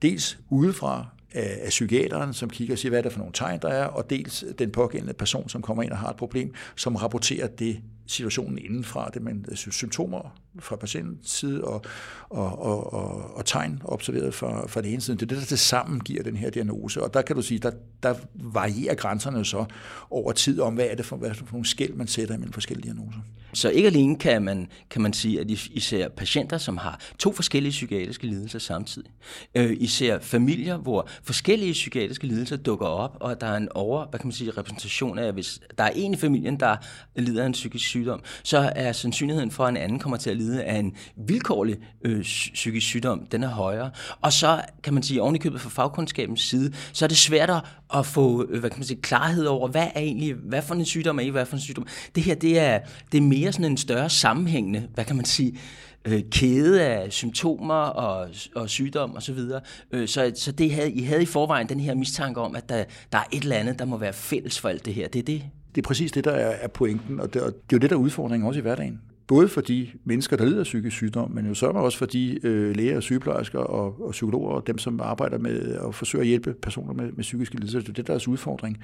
[0.02, 3.60] dels udefra af, af psykiateren, som kigger og siger, hvad er der for nogle tegn,
[3.62, 6.96] der er, og dels den pågældende person, som kommer ind og har et problem, som
[6.96, 11.84] rapporterer det situationen indenfra, det man øh, symptomer fra patientens side og,
[12.30, 15.16] og, og, og, og tegn observeret fra, fra det ene side.
[15.16, 17.02] Det er det, der til sammen giver den her diagnose.
[17.02, 17.70] Og der kan du sige, der,
[18.02, 19.64] der varierer grænserne så
[20.10, 22.34] over tid om, hvad er det for, hvad er det for nogle skæld, man sætter
[22.34, 23.18] imellem forskellige diagnoser.
[23.52, 27.32] Så ikke alene kan man, kan man sige, at I ser patienter, som har to
[27.32, 29.10] forskellige psykiatriske lidelser samtidig.
[29.54, 34.06] Øh, I ser familier, hvor forskellige psykiatriske lidelser dukker op, og der er en over,
[34.10, 36.76] hvad kan man sige, repræsentation af, hvis der er en i familien, der
[37.16, 40.36] lider af en psykisk sygdom, så er sandsynligheden for, at en anden kommer til at
[40.36, 43.90] lide af en vilkårlig øh, psykisk sygdom, den er højere.
[44.20, 47.50] Og så kan man sige, ovenikøbet fra fagkundskabens side, så er det svært
[47.94, 50.84] at få øh, hvad kan man sige, klarhed over, hvad er egentlig, hvad for en
[50.84, 51.86] sygdom er I, hvad for en sygdom.
[52.14, 52.80] Det her, det er,
[53.12, 55.58] det er mere sådan en større sammenhængende, hvad kan man sige,
[56.04, 59.38] øh, kæde af symptomer og, og sygdom osv.
[59.38, 59.60] Og så,
[59.92, 62.84] øh, så, så det havde, I havde i forvejen den her mistanke om, at der,
[63.12, 65.08] der er et eller andet, der må være fælles for alt det her.
[65.08, 65.42] Det er det?
[65.76, 67.96] Det er præcis det, der er, pointen, og det, og det er jo det, der
[67.96, 71.46] er udfordringen også i hverdagen både for de mennesker, der lider af psykisk sygdom, men
[71.46, 75.00] jo sørger også for de øh, læger og sygeplejersker og, og psykologer og dem, som
[75.00, 77.80] arbejder med at forsøge at hjælpe personer med, med psykiske lidelser.
[77.80, 78.78] Det er deres udfordring.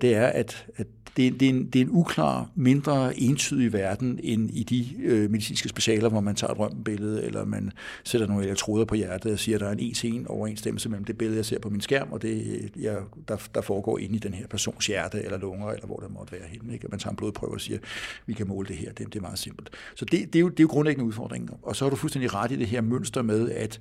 [0.00, 4.20] Det er, at, at det, det, er en, det er en uklar, mindre entydig verden
[4.22, 7.72] end i de øh, medicinske specialer, hvor man tager et røntgenbillede, eller man
[8.04, 11.18] sætter nogle elektroder på hjertet og siger, at der er en en-til-en overensstemmelse mellem det
[11.18, 12.98] billede, jeg ser på min skærm, og det, øh, jeg,
[13.28, 16.32] der, der foregår inde i den her persons hjerte eller lunger, eller hvor det måtte
[16.32, 16.74] være henne.
[16.74, 16.88] Ikke?
[16.90, 17.78] man tager en blodprøve og siger,
[18.26, 18.92] vi kan måle det her.
[18.92, 19.70] Det, det er meget simpelt.
[19.94, 21.50] Så det, det, er jo, det er jo grundlæggende udfordringen.
[21.62, 23.80] Og så har du fuldstændig ret i det her mønster med, at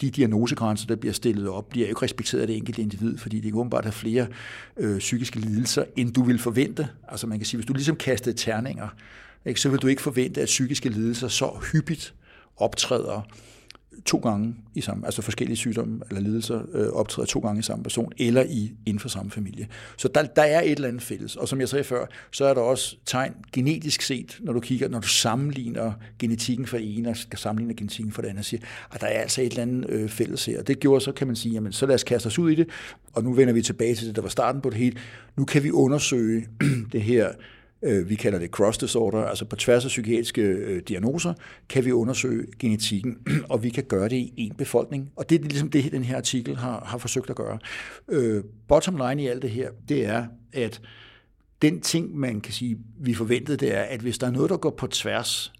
[0.00, 3.40] de diagnosegrænser, der bliver stillet op, bliver jo ikke respekteret af det enkelte individ, fordi
[3.40, 4.26] det kan åbenbart have flere
[4.76, 6.88] øh, psykiske lidelser, end du vil forvente.
[7.08, 8.88] Altså man kan sige, hvis du ligesom kastede terninger,
[9.46, 12.14] ikke, så vil du ikke forvente, at psykiske lidelser så hyppigt
[12.56, 13.22] optræder
[14.04, 17.82] to gange i samme, altså forskellige sygdomme eller lidelser øh, optræder to gange i samme
[17.82, 19.68] person, eller i, inden for samme familie.
[19.96, 21.36] Så der, der er et eller andet fælles.
[21.36, 24.88] Og som jeg sagde før, så er der også tegn genetisk set, når du kigger,
[24.88, 28.60] når du sammenligner genetikken for det ene, og skal sammenligne genetikken for det andet, siger,
[28.92, 30.58] at der er altså et eller andet øh, fælles her.
[30.58, 32.54] Og det gjorde så, kan man sige, jamen, så lad os kaste os ud i
[32.54, 32.68] det,
[33.12, 34.96] og nu vender vi tilbage til det, der var starten på det hele.
[35.36, 36.46] Nu kan vi undersøge
[36.92, 37.34] det her Øh,
[37.82, 41.34] Øh, vi kalder det cross disorder, altså på tværs af psykiatriske øh, diagnoser,
[41.68, 43.18] kan vi undersøge genetikken,
[43.50, 45.10] og vi kan gøre det i en befolkning.
[45.16, 47.58] Og det er ligesom det, den her artikel har, har forsøgt at gøre.
[48.08, 50.80] Øh, bottom line i alt det her, det er, at
[51.62, 54.56] den ting, man kan sige, vi forventede, det er, at hvis der er noget, der
[54.56, 55.52] går på tværs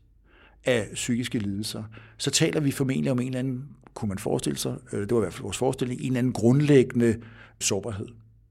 [0.65, 1.83] af psykiske lidelser,
[2.17, 5.19] så taler vi formentlig om en eller anden, kunne man forestille sig, øh, det var
[5.19, 7.17] i hvert fald vores forestilling, en eller anden grundlæggende
[7.61, 8.07] sårbarhed.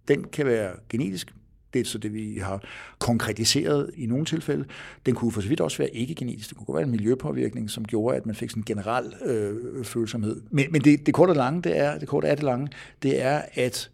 [0.07, 1.33] Den kan være genetisk,
[1.73, 2.63] det er så det, vi har
[2.99, 4.65] konkretiseret i nogle tilfælde.
[5.05, 6.49] Den kunne for så vidt også være ikke-genetisk.
[6.49, 10.41] Det kunne være en miljøpåvirkning, som gjorde, at man fik sådan en generel øh, følsomhed.
[10.51, 12.67] Men, men det, det korte og lange, det er, det korte er det lange,
[13.03, 13.89] det er, at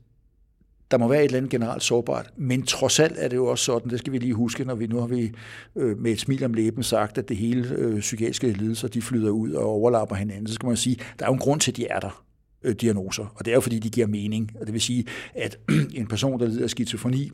[0.91, 3.65] der må være et eller andet generelt sårbart, men trods alt er det jo også
[3.65, 5.31] sådan, det skal vi lige huske, når vi nu har vi
[5.75, 9.29] øh, med et smil om læben sagt, at det hele øh, psykiatriske lidelser, de flyder
[9.29, 11.77] ud og overlapper hinanden, så skal man sige, der er jo en grund til, at
[11.77, 12.23] de er der
[12.63, 14.51] øh, diagnoser, og det er jo fordi, de giver mening.
[14.59, 15.05] Og det vil sige,
[15.35, 15.59] at
[15.93, 17.31] en person, der lider af skizofreni,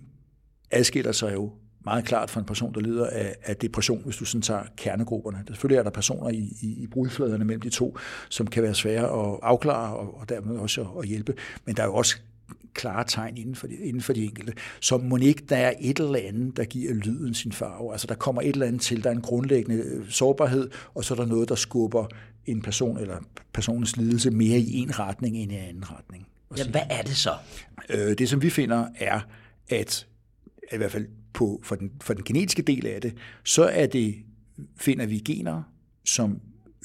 [0.71, 1.51] adskiller sig jo
[1.85, 5.43] meget klart fra en person, der lider af, af depression, hvis du sådan tager kernegrupperne.
[5.47, 7.97] Selvfølgelig er der personer i, i, i brudfladerne mellem de to,
[8.29, 11.33] som kan være svære at afklare og, og dermed også at, at hjælpe,
[11.65, 12.17] men der er jo også
[12.73, 14.53] klare tegn inden for, de, inden for de enkelte.
[14.79, 17.91] Så må ikke der er et eller andet, der giver lyden sin farve.
[17.91, 21.13] Altså der kommer et eller andet til, der er en grundlæggende øh, sårbarhed, og så
[21.13, 22.07] er der noget, der skubber
[22.45, 23.17] en person eller
[23.53, 26.27] personens lidelse mere i en retning end i en anden retning.
[26.57, 27.33] Ja, hvad er det så?
[27.89, 29.19] Øh, det, som vi finder, er,
[29.69, 30.07] at
[30.73, 34.15] i hvert fald på, for, den, for den genetiske del af det, så er det,
[34.77, 35.63] finder vi gener,
[36.05, 36.41] som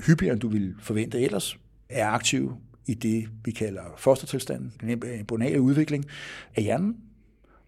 [0.06, 5.54] hyppigere end du ville forvente ellers, er aktive i det, vi kalder fostertilstanden, den embryonale
[5.54, 6.04] øh, udvikling
[6.56, 6.96] af hjernen.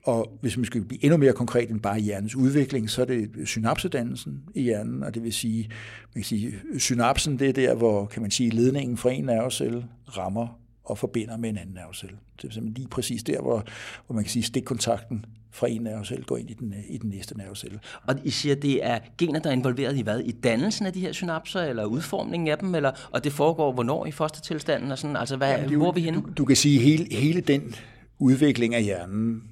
[0.02, 3.30] Og hvis man skal blive endnu mere konkret end bare hjernens udvikling, så er det
[3.44, 5.68] synapsedannelsen i hjernen, og det vil sige,
[6.14, 9.86] man kan sige synapsen det er der, hvor kan man sige, ledningen fra en nervecelle
[10.08, 12.16] rammer og forbinder med en anden nervecelle.
[12.42, 13.64] Det er simpelthen lige præcis der, hvor,
[14.06, 15.24] hvor man kan sige, stikkontakten
[15.56, 17.80] fra en nervecelle går ind i den, i den næste nervecelle.
[18.06, 20.20] Og I siger, det er gener, der er involveret i hvad?
[20.20, 24.06] I dannelsen af de her synapser, eller udformningen af dem, eller, og det foregår hvornår
[24.06, 24.92] i fostertilstanden?
[24.92, 26.20] Og sådan, altså, hvad, ja, det, hvor er vi henne?
[26.20, 27.74] Du, du kan sige, at hele, hele den
[28.18, 29.42] udvikling af hjernen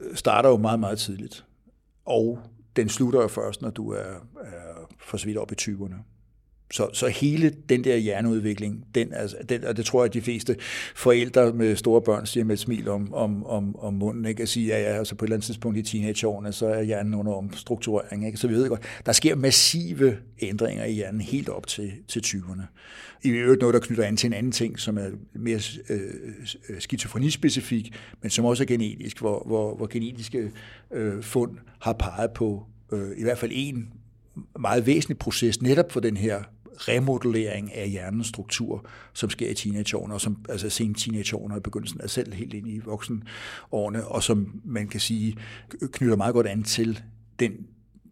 [0.00, 1.44] øh, starter jo meget, meget tidligt.
[2.04, 2.38] Og
[2.76, 5.94] den slutter jo først, når du er, er for så vidt op i 20'erne.
[6.72, 10.20] Så, så hele den der hjerneudvikling, den, altså, den, og det tror jeg, at de
[10.20, 10.56] fleste
[10.94, 14.42] forældre med store børn siger med et smil om, om, om, om munden, ikke?
[14.42, 17.14] at sige, at ja, altså på et eller andet tidspunkt i teenageårene, så er hjernen
[17.14, 18.26] under omstrukturering.
[18.26, 18.38] Ikke?
[18.38, 22.62] Så vi ved godt, der sker massive ændringer i hjernen helt op til, til 20'erne.
[23.22, 26.00] I øvrigt noget, der knytter an til en anden ting, som er mere øh,
[26.78, 30.50] skizofrenispecifik, men som også er genetisk, hvor, hvor, hvor genetiske
[30.92, 33.88] øh, fund har peget på øh, i hvert fald en
[34.60, 36.42] meget væsentlig proces netop for den her
[36.78, 41.60] remodellering af hjernens struktur, som sker i teenageårene, og som altså sen teenageårene og i
[41.60, 45.36] begyndelsen er selv helt ind i voksenårene, og som man kan sige
[45.92, 47.02] knytter meget godt an til
[47.38, 47.52] den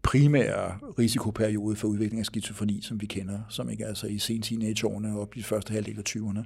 [0.03, 4.43] primære risikoperiode for udvikling af skizofreni, som vi kender, som ikke er altså i sen
[4.43, 6.43] teenageårene og op i de første halvdel af 20'erne.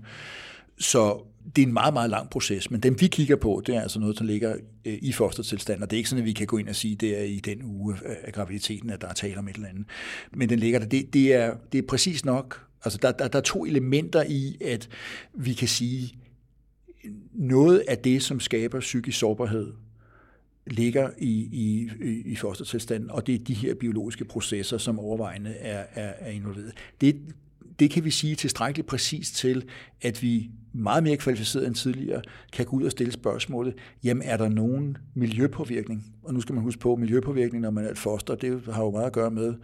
[0.78, 1.22] Så
[1.56, 4.00] det er en meget, meget lang proces, men dem vi kigger på, det er altså
[4.00, 6.58] noget, der ligger øh, i fostertilstand, og det er ikke sådan, at vi kan gå
[6.58, 9.12] ind og sige, at det er i den uge øh, af graviditeten, at der er
[9.12, 9.84] tale om et eller andet.
[10.32, 10.86] Men den ligger der.
[10.86, 12.66] Det, det, er, det er præcis nok.
[12.84, 14.88] Altså, der, der, der er to elementer i, at
[15.34, 16.14] vi kan sige,
[17.32, 19.72] noget af det, som skaber psykisk sårbarhed,
[20.66, 21.90] ligger i, i,
[22.24, 26.72] i fostertilstanden, og det er de her biologiske processer, som overvejende er, er, er involveret.
[27.00, 27.16] Det,
[27.78, 29.64] det kan vi sige tilstrækkeligt præcis til,
[30.02, 34.36] at vi meget mere kvalificeret end tidligere kan gå ud og stille spørgsmålet, jamen er
[34.36, 36.14] der nogen miljøpåvirkning?
[36.22, 38.90] Og nu skal man huske på, miljøpåvirkning, når man er et foster, det har jo
[38.90, 39.54] meget at gøre med,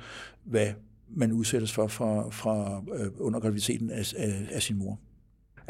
[0.44, 0.66] hvad
[1.08, 4.98] man udsættes for fra, fra øh, under graviditeten af, af, af sin mor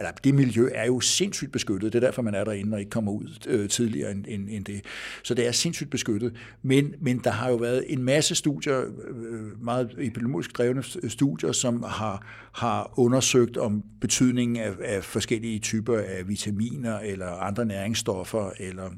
[0.00, 1.92] eller det miljø er jo sindssygt beskyttet.
[1.92, 4.64] Det er derfor, man er derinde og ikke kommer ud øh, tidligere end, end, end
[4.64, 4.80] det.
[5.24, 6.36] Så det er sindssygt beskyttet.
[6.62, 11.82] Men, men der har jo været en masse studier, øh, meget epidemiologisk drevne studier, som
[11.82, 18.90] har, har undersøgt om betydningen af, af forskellige typer af vitaminer eller andre næringsstoffer eller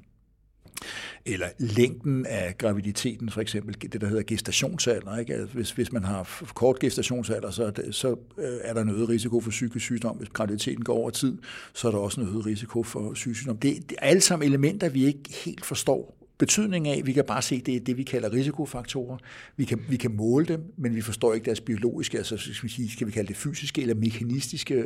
[1.26, 5.18] eller længden af graviditeten, for eksempel det, der hedder gestationsalder.
[5.18, 5.34] Ikke?
[5.34, 8.88] Altså, hvis, hvis man har kort gestationsalder, så, er, det, så øh, er der en
[8.88, 10.16] øget risiko for psykisk sygdom.
[10.16, 11.38] Hvis graviditeten går over tid,
[11.74, 13.56] så er der også en øget risiko for psykisk sygdom.
[13.56, 17.02] Det, det er alle sammen elementer, vi ikke helt forstår betydning af.
[17.04, 19.18] Vi kan bare se, det er det, vi kalder risikofaktorer.
[19.56, 22.68] Vi kan, vi kan måle dem, men vi forstår ikke deres biologiske, altså skal vi,
[22.68, 24.84] sige, skal vi kalde det fysiske eller mekanistiske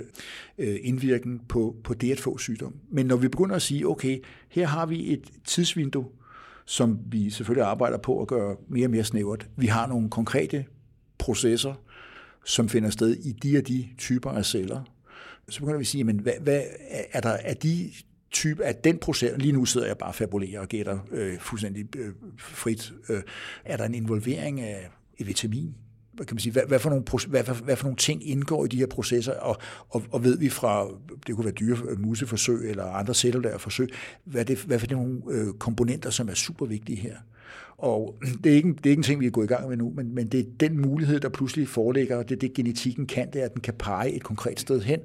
[0.58, 2.74] øh, indvirkning på, på det at få sygdom.
[2.90, 6.06] Men når vi begynder at sige, okay, her har vi et tidsvindue,
[6.66, 9.48] som vi selvfølgelig arbejder på at gøre mere og mere snævert.
[9.56, 10.64] Vi har nogle konkrete
[11.18, 11.74] processer,
[12.44, 14.80] som finder sted i de og de typer af celler.
[15.48, 16.62] Så begynder vi at sige, men hvad, hvad
[17.12, 17.90] er der er de
[18.36, 21.96] type af den proces, lige nu sidder jeg bare og fabulerer og gætter øh, fuldstændig
[21.96, 23.22] øh, frit, øh,
[23.64, 25.74] er der en involvering af et vitamin,
[26.12, 28.64] hvad kan man sige, hvad, hvad, for nogle, hvad, hvad, hvad for nogle ting indgår
[28.64, 29.56] i de her processer, og,
[29.88, 30.88] og, og ved vi fra,
[31.26, 33.88] det kunne være dyre museforsøg eller andre cellulære forsøg,
[34.24, 37.16] hvad, det, hvad for nogle øh, komponenter, som er super vigtige her.
[37.78, 39.76] Og det er, ikke, det er ikke en ting, vi er gået i gang med
[39.76, 43.06] nu, men, men det er den mulighed, der pludselig foreligger, og det er det, genetikken
[43.06, 45.00] kan, det er, at den kan pege et konkret sted hen,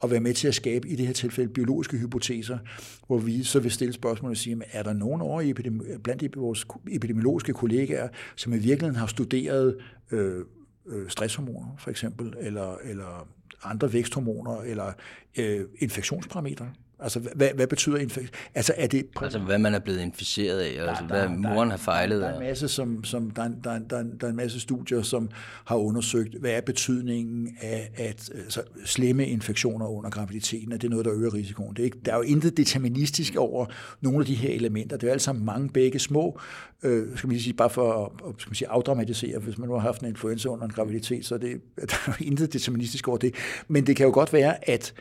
[0.00, 2.58] og være med til at skabe, i det her tilfælde, biologiske hypoteser,
[3.06, 6.36] hvor vi så vil stille spørgsmål og sige, er der nogen over i epidemi- blandt
[6.36, 9.76] vores epidemiologiske kollegaer, som i virkeligheden har studeret
[10.10, 10.44] øh,
[10.86, 13.28] øh, stresshormoner, for eksempel, eller, eller
[13.64, 14.92] andre væksthormoner, eller
[15.38, 16.70] øh, infektionsparametre,
[17.02, 18.34] Altså, hvad, hvad betyder infektion?
[18.54, 19.06] Altså, er det...
[19.22, 22.26] Altså, hvad man er blevet inficeret af, der, altså, hvad der, moren har fejlet der,
[22.26, 25.30] der, er en masse, som, som, der, der, der, der er en masse studier, som
[25.64, 31.04] har undersøgt, hvad er betydningen af at altså, slemme infektioner under graviditeten, er det noget,
[31.04, 31.70] der øger risikoen?
[31.76, 33.66] Det er ikke, der er jo intet deterministisk over
[34.00, 34.96] nogle af de her elementer.
[34.96, 36.40] Det er jo alt sammen mange begge små,
[36.82, 39.80] øh, skal man sige, bare for at skal man sige, afdramatisere, hvis man nu har
[39.80, 41.60] haft en influenza under en graviditet, så er det,
[41.90, 43.34] der er jo intet deterministisk over det.
[43.68, 44.94] Men det kan jo godt være, at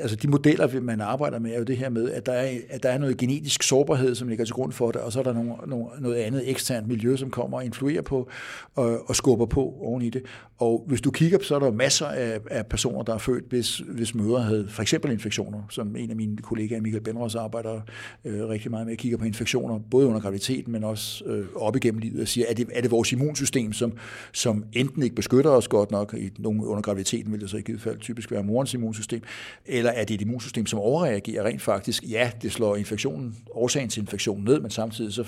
[0.00, 2.82] altså de modeller, man arbejder med, er jo det her med, at der er, at
[2.82, 5.32] der er noget genetisk sårbarhed, som ligger til grund for det, og så er der
[5.32, 8.28] nogle, nogle, noget andet eksternt miljø, som kommer og influerer på
[8.74, 10.22] og, og skubber på oven i det.
[10.58, 13.78] Og hvis du kigger, så er der masser af, af personer, der er født, hvis,
[13.78, 17.80] hvis mødre havde for eksempel infektioner, som en af mine kollegaer, Michael Benros, arbejder
[18.24, 21.76] øh, rigtig meget med, at kigge på infektioner, både under graviditeten, men også øh, op
[21.76, 23.92] igennem livet, og siger, er det, er det vores immunsystem, som,
[24.32, 27.60] som enten ikke beskytter os godt nok, i nogle under graviditeten vil det så i
[27.60, 29.22] givet fald typisk være morens immunsystem,
[29.70, 32.04] eller er det et immunsystem, som overreagerer rent faktisk?
[32.10, 35.24] Ja, det slår infektionen, årsagen til infektionen ned, men samtidig så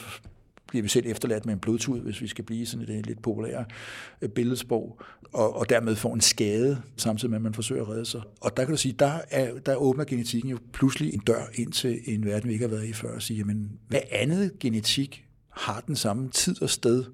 [0.69, 3.65] bliver vi selv efterladt med en blodtud, hvis vi skal blive sådan et lidt populære
[4.23, 5.01] øh, billedsprog,
[5.33, 8.21] og, og dermed får en skade, samtidig med, at man forsøger at redde sig.
[8.41, 11.73] Og der kan du sige, der, er, der åbner genetikken jo pludselig en dør ind
[11.73, 15.25] til en verden, vi ikke har været i før, og sige, jamen, hvad andet genetik
[15.51, 17.05] har den samme tid og sted,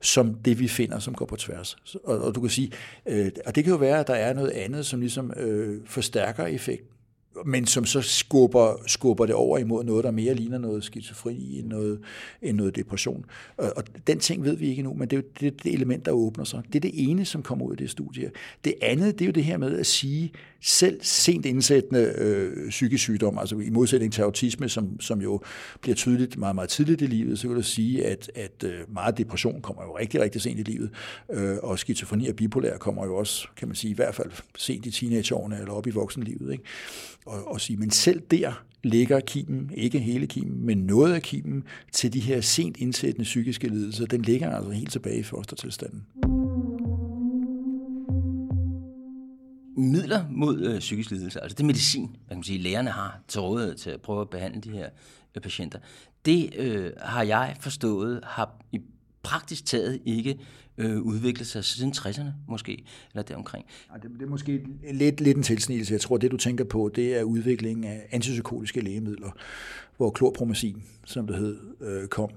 [0.00, 1.76] som det, vi finder, som går på tværs.
[2.04, 2.72] Og, og du kan sige,
[3.06, 6.46] øh, og det kan jo være, at der er noget andet, som ligesom øh, forstærker
[6.46, 6.96] effekten
[7.44, 11.66] men som så skubber, skubber det over imod noget, der mere ligner noget skizofreni end
[11.66, 12.00] noget,
[12.42, 13.24] end noget depression.
[13.56, 16.06] Og, og den ting ved vi ikke nu, men det er jo det, det element,
[16.06, 16.62] der åbner sig.
[16.66, 18.30] Det er det ene, som kommer ud af det studie.
[18.64, 20.32] Det andet, det er jo det her med at sige
[20.66, 25.40] selv sent indsættende øh, psykisk sygdom, altså i modsætning til autisme, som, som jo
[25.80, 29.18] bliver tydeligt meget, meget tidligt i livet, så kan du sige, at, at øh, meget
[29.18, 30.90] depression kommer jo rigtig, rigtig sent i livet,
[31.32, 34.86] øh, og skizofreni og bipolær kommer jo også, kan man sige, i hvert fald sent
[34.86, 36.52] i teenageårene eller op i voksenlivet.
[36.52, 36.64] Ikke?
[37.26, 41.64] Og, og sige, men selv der ligger kimen, ikke hele kimen, men noget af kimen
[41.92, 46.02] til de her sent indsættende psykiske lidelser, den ligger altså helt tilbage i fostertilstanden.
[49.76, 53.40] Midler mod øh, psykisk lidelse, altså det medicin, hvad kan man sige, lægerne har til
[53.40, 54.88] rådighed til at prøve at behandle de her
[55.34, 55.78] øh, patienter,
[56.24, 58.80] det øh, har jeg forstået, har i
[59.22, 60.38] praktisk taget ikke
[60.78, 63.66] øh, udviklet sig siden 60'erne måske, eller deromkring.
[63.92, 65.92] Ja, det, det er måske lidt, lidt en tilsnigelse.
[65.92, 69.30] Jeg tror, det du tænker på, det er udviklingen af antipsykotiske lægemidler,
[69.96, 72.30] hvor klorpromazin, som det hed, øh, kom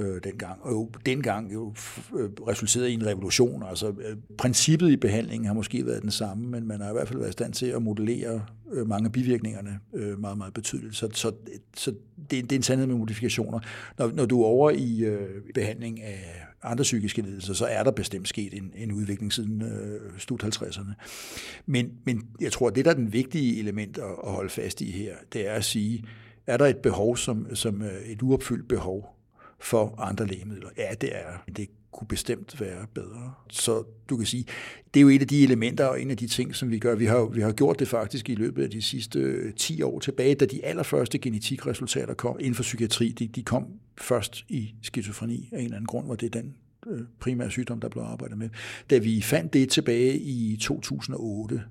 [0.00, 0.62] øh, dengang.
[0.62, 1.74] Og jo dengang jo
[2.18, 3.62] øh, resulterede i en revolution.
[3.62, 7.08] Altså, øh, princippet i behandlingen har måske været den samme, men man har i hvert
[7.08, 10.96] fald været i stand til at modellere øh, mange af bivirkningerne øh, meget, meget betydeligt.
[10.96, 11.32] Så, så,
[11.76, 11.90] så
[12.30, 13.60] det, det er en sandhed med modifikationer.
[13.98, 17.90] Når, når du er over i øh, behandling af andre psykiske lidelser, så er der
[17.90, 20.92] bestemt sket en, en udvikling siden øh, slut 50'erne.
[21.66, 24.80] Men, men jeg tror, at det, der er den vigtige element at, at holde fast
[24.80, 26.04] i her, det er at sige,
[26.46, 29.21] er der et behov, som, som øh, et uopfyldt behov,
[29.62, 30.68] for andre lægemidler.
[30.76, 31.52] Ja, det er.
[31.56, 33.32] Det kunne bestemt være bedre.
[33.50, 34.44] Så du kan sige,
[34.94, 36.94] det er jo et af de elementer og en af de ting, som vi gør.
[36.94, 39.98] Vi har, vi har gjort det faktisk i løbet af de sidste øh, 10 år
[39.98, 43.08] tilbage, da de allerførste genetikresultater kom inden for psykiatri.
[43.08, 43.66] De, de kom
[43.98, 46.54] først i skizofreni af en eller anden grund, hvor det er den
[46.86, 48.48] øh, primære sygdom, der blev arbejdet med.
[48.90, 51.62] Da vi fandt det tilbage i 2008,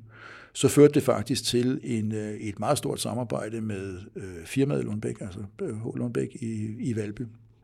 [0.53, 5.21] så førte det faktisk til en, øh, et meget stort samarbejde med øh, firmaet Lundbæk,
[5.21, 5.97] altså H.
[5.97, 7.21] Lundbæk i, i Valby,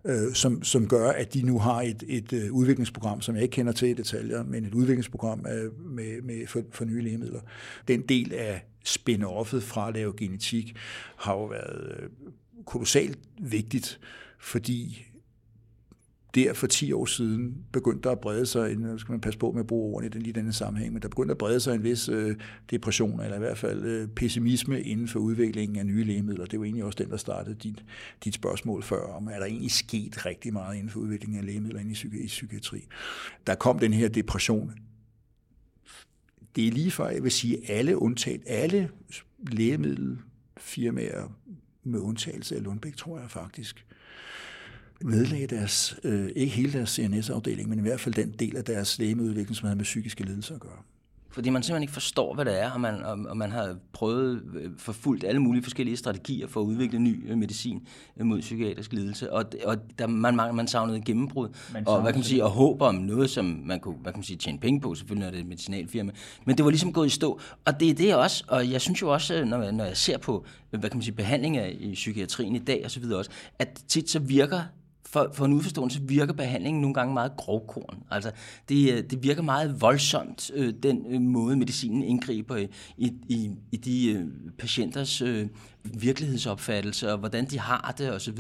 [0.07, 3.53] øh, som, som gør, at de nu har et, et øh, udviklingsprogram, som jeg ikke
[3.53, 7.41] kender til i detaljer, men et udviklingsprogram øh, med, med for, for nye lægemidler.
[7.87, 10.75] Den del af spin-offet fra at lave genetik
[11.15, 12.09] har jo været øh,
[12.65, 13.99] kolossalt vigtigt,
[14.39, 15.06] fordi
[16.37, 19.51] der for 10 år siden begyndte der at brede sig, en, skal man passe på
[19.51, 21.75] med at bruge ordene i den, lige denne sammenhæng, men der begyndte at brede sig
[21.75, 22.35] en vis øh,
[22.71, 26.45] depression, eller i hvert fald øh, pessimisme inden for udviklingen af nye lægemidler.
[26.45, 27.85] Det var egentlig også den, der startede dit,
[28.23, 31.79] dit spørgsmål før, om er der egentlig sket rigtig meget inden for udviklingen af lægemidler
[31.79, 32.87] inden i, psyki- i psykiatri.
[33.47, 34.71] Der kom den her depression.
[36.55, 38.89] Det er lige før, jeg vil sige, alle undtaget, alle
[39.51, 41.37] lægemiddelfirmaer
[41.83, 43.86] med undtagelse af Lundbæk, tror jeg faktisk,
[45.03, 48.99] nedlagde deres, øh, ikke hele deres CNS-afdeling, men i hvert fald den del af deres
[48.99, 50.81] lægemiddeludvikling, som havde med psykiske lidelser at gøre.
[51.29, 54.41] Fordi man simpelthen ikke forstår, hvad det er, og man, og, og man har prøvet
[54.55, 57.87] øh, forfulgt alle mulige forskellige strategier for at udvikle ny øh, medicin
[58.17, 59.33] øh, mod psykiatrisk lidelse.
[59.33, 62.81] Og, og der, man, man, savnede gennembrud, man og, hvad kan man sige, og håb
[62.81, 65.37] om noget, som man kunne hvad kan man sige, tjene penge på, selvfølgelig når det
[65.37, 66.11] er et medicinalfirma.
[66.45, 67.39] Men det var ligesom gået i stå.
[67.65, 70.45] Og det er det også, og jeg synes jo også, når, når jeg ser på
[70.69, 73.83] hvad kan man sige, behandling af i psykiatrien i dag og så videre også, at
[73.87, 74.61] tit så virker
[75.09, 78.03] for, for en udforståelse virker behandlingen nogle gange meget grovkorn.
[78.11, 78.31] Altså,
[78.69, 82.55] det, øh, det virker meget voldsomt, øh, den øh, måde medicinen indgriber
[82.97, 84.25] i, i, i de øh,
[84.57, 85.47] patienters øh,
[85.83, 88.39] virkelighedsopfattelse, og hvordan de har det osv.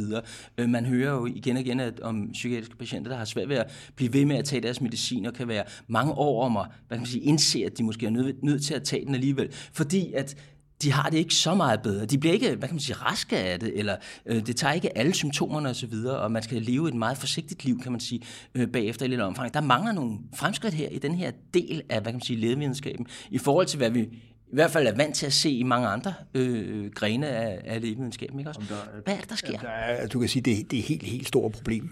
[0.57, 3.55] Øh, man hører jo igen og igen at, om psykiatriske patienter, der har svært ved
[3.55, 6.65] at blive ved med at tage deres medicin, og kan være mange år om at
[6.87, 9.15] hvad kan man sige, indse, at de måske er nødt, nødt til at tage den
[9.15, 9.49] alligevel.
[9.51, 10.35] Fordi at
[10.81, 12.05] de har det ikke så meget bedre.
[12.05, 14.97] De bliver ikke, hvad kan man sige, raske af det, eller øh, det tager ikke
[14.97, 18.21] alle symptomerne osv., og, og man skal leve et meget forsigtigt liv, kan man sige,
[18.55, 19.53] øh, bagefter i lidt omfang.
[19.53, 23.07] Der mangler nogle fremskridt her i den her del af, hvad kan man sige, lægevidenskaben,
[23.31, 24.09] i forhold til, hvad vi
[24.51, 27.81] i hvert fald er vant til at se i mange andre øh, grene af, af
[27.81, 28.39] lægevidenskaben.
[28.39, 28.61] Ikke også?
[28.69, 29.57] Der, Hvad er det, der sker?
[29.59, 31.89] Der er, du kan sige, det, det er helt, helt store problem,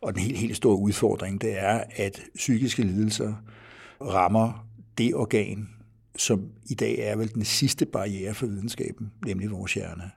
[0.00, 3.34] og den helt, helt store udfordring, det er, at psykiske lidelser
[4.00, 4.66] rammer
[4.98, 5.68] det organ,
[6.16, 10.10] som i dag er vel den sidste barriere for videnskaben, nemlig vores hjerne.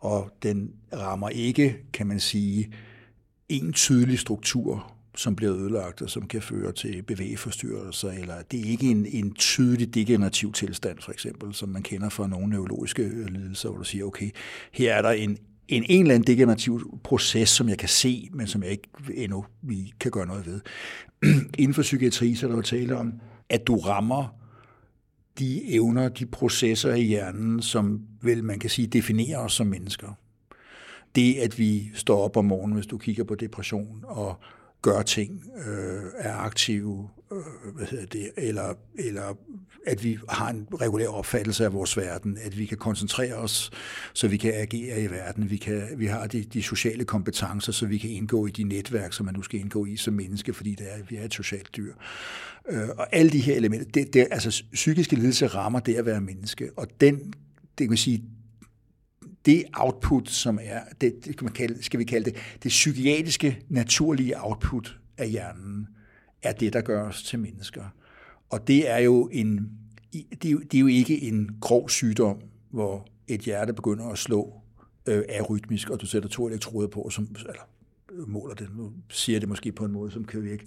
[0.00, 2.72] Og den rammer ikke, kan man sige,
[3.48, 8.70] en tydelig struktur, som bliver ødelagt og som kan føre til bevægeforstyrrelser, eller det er
[8.70, 13.26] ikke en, en tydelig degenerativ tilstand, for eksempel, som man kender fra nogle neurologiske øh,
[13.26, 14.30] lidelser, hvor du siger, okay,
[14.72, 15.38] her er der en,
[15.68, 19.44] en, en eller anden degenerativ proces, som jeg kan se, men som jeg ikke endnu
[19.62, 20.60] vi kan gøre noget ved.
[21.58, 23.12] Inden for psykiatri, så er der jo tale om,
[23.48, 24.39] at du rammer
[25.38, 30.18] de evner, de processer i hjernen, som vel man kan sige definerer os som mennesker.
[31.14, 34.40] Det, at vi står op om morgenen, hvis du kigger på depression, og
[34.82, 39.36] gør ting, øh, er aktive, Øh, hvad hedder det, eller, eller
[39.86, 43.70] at vi har en regulær opfattelse af vores verden, at vi kan koncentrere os,
[44.14, 47.86] så vi kan agere i verden, vi, kan, vi har de, de sociale kompetencer, så
[47.86, 50.74] vi kan indgå i de netværk, som man nu skal indgå i som menneske, fordi
[50.74, 51.94] det er, vi er et socialt dyr.
[52.68, 56.20] Øh, og alle de her elementer, det, det, altså psykiske lidelser rammer det at være
[56.20, 57.32] menneske, og den,
[57.78, 58.24] det kan sige,
[59.46, 63.60] det output, som er, det, det kan man kalde, skal vi kalde det, det psykiatriske,
[63.68, 65.88] naturlige output af hjernen,
[66.42, 67.84] er det, der gør os til mennesker.
[68.50, 69.70] Og det er jo en,
[70.12, 74.18] det er jo, det er jo ikke en grov sygdom, hvor et hjerte begynder at
[74.18, 74.54] slå
[75.06, 77.68] øh, arytmisk, og du sætter to elektroder på, som, eller
[78.12, 80.66] øh, måler det, nu siger det måske på en måde, som kan virke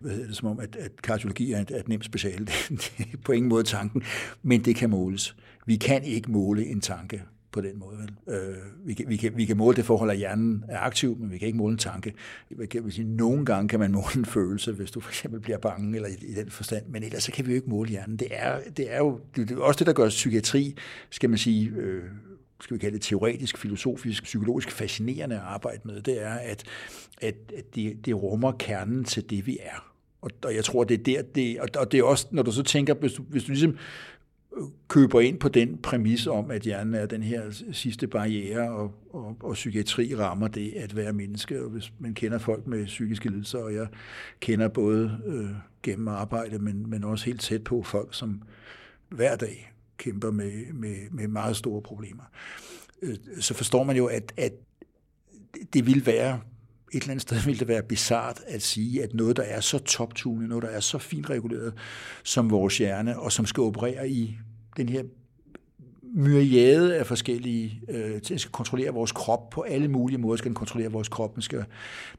[0.00, 2.46] hvad hedder det, som om, at, at kardiologi er et, et nemt speciale.
[2.68, 4.02] Det er på ingen måde tanken,
[4.42, 5.36] men det kan måles.
[5.66, 7.96] Vi kan ikke måle en tanke på den måde.
[7.98, 8.34] Vel?
[8.34, 11.30] Øh, vi, kan, vi, kan, vi kan måle det forhold, at hjernen er aktiv, men
[11.30, 12.14] vi kan ikke måle en tanke.
[12.50, 15.40] Vi kan, vil sige, nogle gange kan man måle en følelse, hvis du for eksempel
[15.40, 17.90] bliver bange, eller i, i den forstand, men ellers så kan vi jo ikke måle
[17.90, 18.16] hjernen.
[18.16, 20.76] Det er, det er jo det er også det, der gør psykiatri,
[21.10, 22.04] skal man sige, øh,
[22.60, 26.64] skal vi kalde det teoretisk, filosofisk, psykologisk fascinerende at arbejde med, det er, at,
[27.20, 29.90] at, at det, det rummer kernen til det, vi er.
[30.22, 32.52] Og, og jeg tror, det er der, det, og, og det er også, når du
[32.52, 33.76] så tænker, hvis du, hvis du ligesom
[34.88, 37.42] køber ind på den præmis om, at hjernen er den her
[37.72, 41.64] sidste barriere, og, og, og psykiatri rammer det at være menneske.
[41.64, 43.86] Og hvis man kender folk med psykiske lidelser, og jeg
[44.40, 45.50] kender både øh,
[45.82, 48.42] gennem arbejde, men, men også helt tæt på folk, som
[49.08, 52.24] hver dag kæmper med, med, med meget store problemer,
[53.02, 54.52] øh, så forstår man jo, at, at
[55.72, 56.40] det vil være
[56.92, 59.78] et eller andet sted vil det være bizart at sige, at noget, der er så
[59.78, 61.74] toptunet, noget, der er så fint reguleret
[62.24, 64.38] som vores hjerne, og som skal operere i
[64.76, 65.02] den her
[66.14, 70.54] myriade af forskellige, øh, den skal kontrollere vores krop på alle mulige måder, skal den
[70.54, 71.64] kontrollere vores krop, den, skal,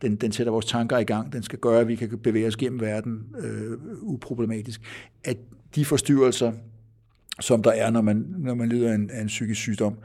[0.01, 2.55] den, den sætter vores tanker i gang, den skal gøre, at vi kan bevæge os
[2.55, 4.82] gennem verden øh, uproblematisk.
[5.24, 5.38] At
[5.76, 6.51] de forstyrrelser,
[7.39, 9.97] som der er, når man, når man lider af en, af en psykisk sygdom,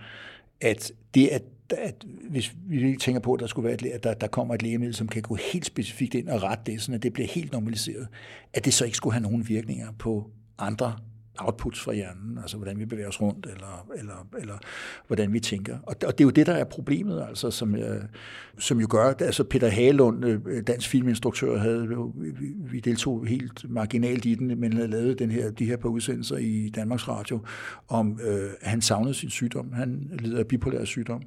[0.61, 4.15] at det at at hvis vi tænker på, at der, skulle være et, at der,
[4.15, 7.03] der kommer et lægemiddel, som kan gå helt specifikt ind og rette det, sådan at
[7.03, 8.09] det bliver helt normaliseret,
[8.53, 10.99] at det så ikke skulle have nogen virkninger på andre
[11.39, 14.59] outputs fra hjernen, altså hvordan vi bevæger os rundt, eller, eller, eller
[15.07, 15.79] hvordan vi tænker.
[15.83, 18.03] Og, og det er jo det, der er problemet, altså, som, øh,
[18.59, 24.25] som jo gør, altså Peter Halund, øh, dansk filminstruktør, havde, vi, vi deltog helt marginalt
[24.25, 27.41] i den, men havde lavet den her, de her par udsendelser i Danmarks Radio,
[27.89, 29.73] om øh, han savnede sin sygdom.
[29.73, 31.23] Han lider af bipolær sygdom,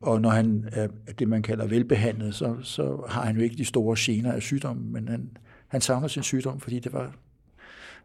[0.00, 0.88] og når han er
[1.18, 4.92] det, man kalder velbehandlet, så, så har han jo ikke de store gener af sygdommen,
[4.92, 5.30] men han,
[5.68, 7.16] han savner sin sygdom, fordi det var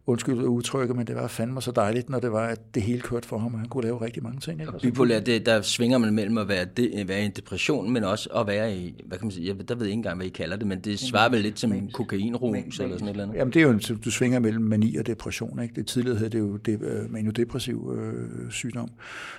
[0.05, 3.27] undskyld udtrykket, men det var fandme så dejligt, når det var, at det hele kørte
[3.27, 4.59] for ham, og han kunne lave rigtig mange ting.
[4.61, 4.73] Ikke?
[4.73, 8.03] Og bipolær, det, der svinger man mellem at være, de, være i en depression, men
[8.03, 10.25] også at være i, hvad kan man sige, jeg, der ved jeg ikke engang, hvad
[10.25, 13.23] I kalder det, men det svarer vel lidt som en kokainrus eller sådan et eller
[13.23, 13.37] andet.
[13.37, 15.61] Jamen det er jo, du svinger mellem mani og depression.
[15.63, 15.75] Ikke?
[15.75, 18.89] Det tidligere hed det jo det, øh, maniodepressiv øh, sygdom.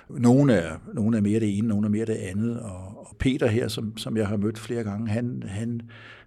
[0.09, 3.47] Nogle er, nogle er mere det ene, nogle er mere det andet, og, og Peter
[3.47, 5.81] her, som, som jeg har mødt flere gange, han, han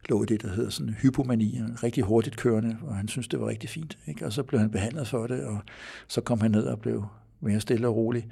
[0.08, 3.48] lå i det, der hedder sådan hypomani, rigtig hurtigt kørende, og han synes det var
[3.48, 3.98] rigtig fint.
[4.06, 4.26] Ikke?
[4.26, 5.58] Og så blev han behandlet for det, og
[6.08, 7.04] så kom han ned og blev
[7.40, 8.28] mere stille og rolig,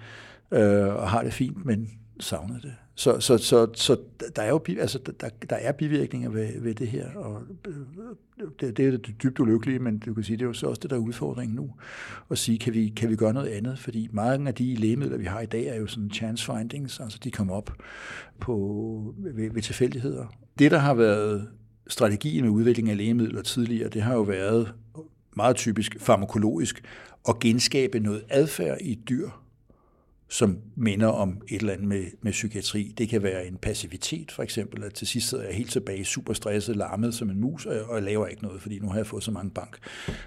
[0.50, 2.74] øh, og har det fint, men savnede det.
[2.96, 3.96] Så, så, så, så
[4.36, 7.74] der er jo altså, der, der er bivirkninger ved, ved det her, og øh,
[8.60, 10.80] det, det er det dybt ulykkelige, men du kan sige, det er jo så også
[10.82, 11.70] det, der er udfordringen nu,
[12.30, 13.78] at sige, kan vi, kan vi gøre noget andet?
[13.78, 17.18] Fordi mange af de lægemidler, vi har i dag, er jo sådan chance findings, altså
[17.24, 17.70] de kommer op
[18.40, 20.26] på, ved, ved tilfældigheder.
[20.58, 21.48] Det, der har været
[21.88, 24.74] strategien med udvikling af lægemidler tidligere, det har jo været
[25.36, 26.82] meget typisk farmakologisk
[27.28, 29.28] at genskabe noget adfærd i dyr,
[30.28, 32.94] som minder om et eller andet med, med psykiatri.
[32.98, 36.32] Det kan være en passivitet, for eksempel, at til sidst sidder jeg helt tilbage, super
[36.32, 39.06] stresset, larmet som en mus, og, og jeg laver ikke noget, fordi nu har jeg
[39.06, 39.78] fået så mange bank.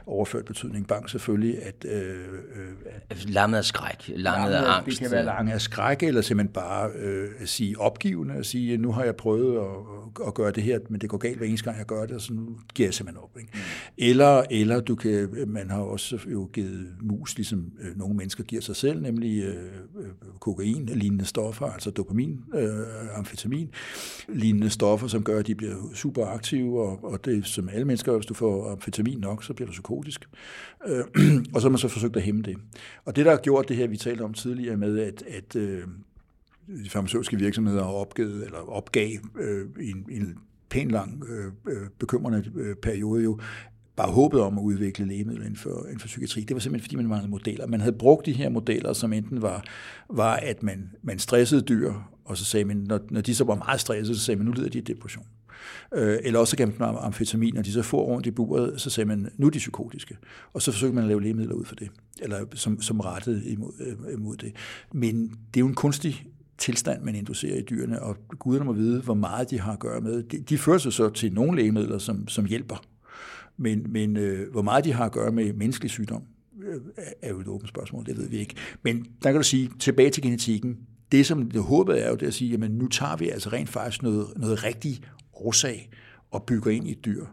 [0.05, 1.85] Overført betydning bank selvfølgelig, at...
[1.89, 2.15] Øh,
[2.55, 4.89] øh, lammet af skræk, lammet af angst.
[4.89, 8.77] Det kan være langt af skræk, eller simpelthen bare øh, at sige opgivende, at sige,
[8.77, 11.65] nu har jeg prøvet at, at gøre det her, men det går galt hver eneste
[11.65, 13.37] gang, jeg gør det, så nu giver jeg simpelthen op.
[13.39, 13.51] Ikke?
[13.53, 13.59] Mm.
[13.97, 18.61] Eller, eller du kan, man har også jo givet mus, ligesom øh, nogle mennesker giver
[18.61, 19.86] sig selv, nemlig øh, Øh,
[20.39, 23.69] kokain lignende stoffer, altså dopamin, øh, amfetamin
[24.29, 28.25] lignende stoffer, som gør, at de bliver superaktive, og, og det som alle mennesker, hvis
[28.25, 30.29] du får amfetamin nok, så bliver du psykotisk.
[30.87, 31.03] Øh,
[31.53, 32.57] og så har man så forsøgt at hæmme det.
[33.05, 35.83] Og det, der har gjort det her, vi talte om tidligere med, at, at øh,
[36.67, 39.09] de farmaceutiske virksomheder har opgivet, eller opgav
[39.39, 40.37] øh, en, en
[40.69, 43.39] pæn lang øh, øh bekymrende øh, periode jo,
[43.97, 46.41] bare håbet om at udvikle lægemidler inden for, inden for psykiatri.
[46.41, 47.67] Det var simpelthen, fordi man manglede modeller.
[47.67, 49.63] Man havde brugt de her modeller, som enten var,
[50.09, 51.93] var at man, man stressede dyr,
[52.25, 54.51] og så sagde man, når, når de så var meget stressede, så sagde man, nu
[54.51, 55.25] lider de af depression.
[55.93, 59.07] Øh, eller også gav man amfetamin, og de så får rundt i buret, så sagde
[59.07, 60.17] man, nu er de psykotiske.
[60.53, 61.89] Og så forsøgte man at lave lægemidler ud for det,
[62.19, 64.53] eller som, som rettede imod, øh, imod det.
[64.93, 66.25] Men det er jo en kunstig
[66.57, 70.01] tilstand, man inducerer i dyrene, og guderne må vide, hvor meget de har at gøre
[70.01, 70.23] med.
[70.23, 72.83] De, de fører sig så til nogle lægemidler, som, som hjælper,
[73.57, 76.23] men, men øh, hvor meget de har at gøre med menneskelig sygdom,
[76.63, 76.81] øh,
[77.21, 78.55] er jo et åbent spørgsmål, det ved vi ikke.
[78.83, 80.77] Men der kan du sige, tilbage til genetikken,
[81.11, 83.69] det som det håbet er jo det at sige, jamen nu tager vi altså rent
[83.69, 85.01] faktisk noget, noget rigtig
[85.33, 85.89] årsag
[86.31, 87.25] og bygger ind i et dyr.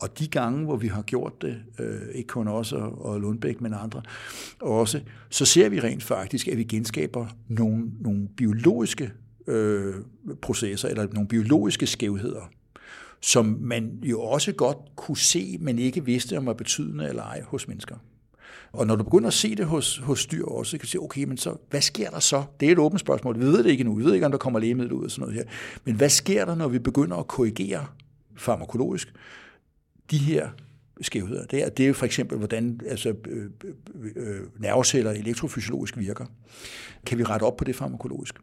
[0.00, 3.60] Og de gange, hvor vi har gjort det, øh, ikke kun os og, og Lundbæk,
[3.60, 4.02] men andre
[4.60, 5.00] også,
[5.30, 9.12] så ser vi rent faktisk, at vi genskaber nogle, nogle biologiske
[9.46, 9.94] øh,
[10.42, 12.50] processer, eller nogle biologiske skævheder,
[13.20, 17.42] som man jo også godt kunne se, men ikke vidste, om var betydende eller ej
[17.42, 17.96] hos mennesker.
[18.72, 21.02] Og når du begynder at se det hos, hos dyr også, så kan du sige,
[21.02, 22.44] okay, men så, hvad sker der så?
[22.60, 23.38] Det er et åbent spørgsmål.
[23.38, 23.94] Vi ved det ikke nu.
[23.94, 25.44] Vi ved ikke, om der kommer lægemiddel ud og sådan noget her.
[25.84, 27.86] Men hvad sker der, når vi begynder at korrigere
[28.36, 29.14] farmakologisk
[30.10, 30.48] de her
[31.00, 31.46] skævheder?
[31.46, 36.26] Det er, det er jo for eksempel, hvordan altså, øh, øh, øh nerveceller elektrofysiologisk virker.
[37.06, 38.34] Kan vi rette op på det farmakologisk?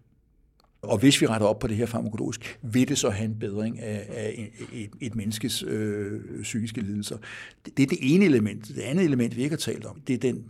[0.82, 3.80] Og hvis vi retter op på det her farmakologisk, vil det så have en bedring
[3.80, 7.17] af, af et, et menneskes øh, psykiske lidelser.
[7.65, 8.67] Det, det er det ene element.
[8.67, 10.45] Det andet element, vi ikke har talt om, det er den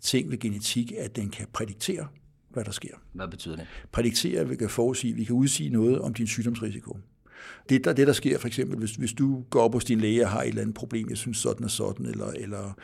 [0.00, 2.06] ting ved genetik, at den kan prædiktere,
[2.48, 2.94] hvad der sker.
[3.12, 3.66] Hvad betyder det?
[3.92, 6.98] Prædiktere, vi kan forudsige, vi kan udsige noget om din sygdomsrisiko.
[7.68, 10.24] Det der, det, der sker for eksempel, hvis, hvis du går op hos din læge
[10.24, 12.76] og har et eller andet problem, jeg synes sådan og sådan, eller, eller,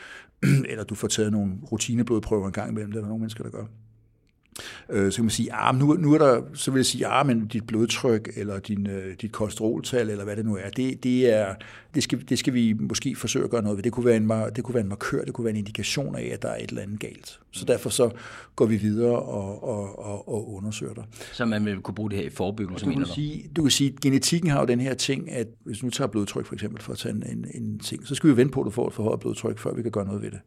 [0.71, 3.51] eller du får taget nogle rutineblodprøver en gang imellem, det er der nogle mennesker, der
[3.51, 3.67] gør
[4.91, 7.27] øh, så kan man sige, ah, nu, nu er der, så vil jeg sige, ah,
[7.27, 11.35] men dit blodtryk, eller din, øh, dit kolesteroltal, eller hvad det nu er, det, det,
[11.35, 11.55] er,
[11.95, 13.83] det, skal, det skal vi måske forsøge at gøre noget ved.
[13.83, 16.31] Det kunne, være en, det kunne være en markør, det kunne være en indikation af,
[16.33, 17.41] at der er et eller andet galt.
[17.51, 18.11] Så derfor så
[18.57, 21.05] går vi videre og, og, og, og undersøger det.
[21.33, 23.93] Så man vil kunne bruge det her i forebyggelse, du kan, sige, du kan sige,
[23.95, 26.93] at genetikken har jo den her ting, at hvis nu tager blodtryk for eksempel, for
[26.93, 28.95] at tage en, en, en ting, så skal vi vente på, at du får et
[28.95, 30.41] forhøjet blodtryk, før vi kan gøre noget ved det.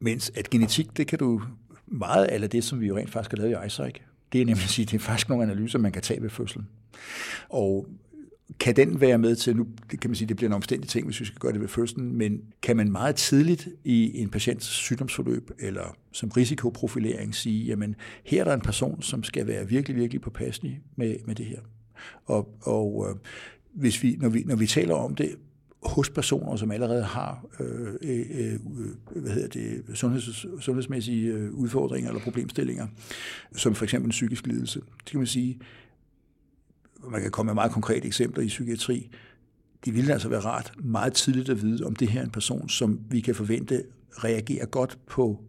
[0.00, 1.42] Mens at genetik, det kan du
[1.86, 3.94] meget af det, som vi jo rent faktisk har lavet i ISAC,
[4.32, 6.68] det er nemlig at sige, det er faktisk nogle analyser, man kan tage ved fødslen.
[7.48, 7.86] Og
[8.60, 11.20] kan den være med til, nu kan man sige, det bliver en omstændig ting, hvis
[11.20, 15.50] vi skal gøre det ved fødslen, men kan man meget tidligt i en patients sygdomsforløb,
[15.58, 20.20] eller som risikoprofilering sige, jamen her er der en person, som skal være virkelig, virkelig
[20.20, 21.58] påpasselig med, med det her.
[22.24, 23.16] Og, og øh,
[23.74, 25.36] hvis vi, når, vi, når vi taler om det,
[25.84, 28.60] hos personer, som allerede har øh, øh, øh
[29.20, 32.86] hvad hedder det, sundheds, sundhedsmæssige øh, udfordringer eller problemstillinger,
[33.56, 34.80] som for eksempel en psykisk lidelse.
[34.80, 35.58] Det kan man sige,
[37.10, 39.10] man kan komme med meget konkrete eksempler i psykiatri.
[39.84, 42.68] Det ville altså være rart meget tidligt at vide, om det her er en person,
[42.68, 45.44] som vi kan forvente reagerer godt på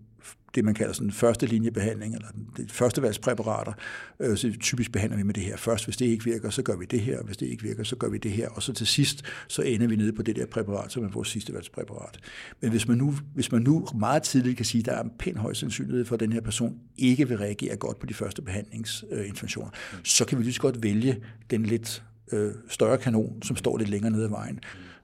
[0.55, 2.27] det, man kalder sådan første linjebehandling, eller
[2.57, 3.73] det første valgspræparater.
[4.19, 5.85] Øh, så typisk behandler vi med det her først.
[5.85, 7.23] Hvis det ikke virker, så gør vi det her.
[7.23, 8.49] Hvis det ikke virker, så gør vi det her.
[8.49, 11.27] Og så til sidst, så ender vi nede på det der præparat, som er vores
[11.27, 12.19] sidste valgspræparat.
[12.61, 15.11] Men hvis man, nu, hvis man nu meget tidligt kan sige, at der er en
[15.19, 18.41] pæn høj sandsynlighed for, at den her person ikke vil reagere godt på de første
[18.41, 19.69] behandlingsinterventioner,
[20.03, 21.17] så kan vi lige så godt vælge
[21.49, 24.59] den lidt øh, større kanon, som står lidt længere nede ad vejen.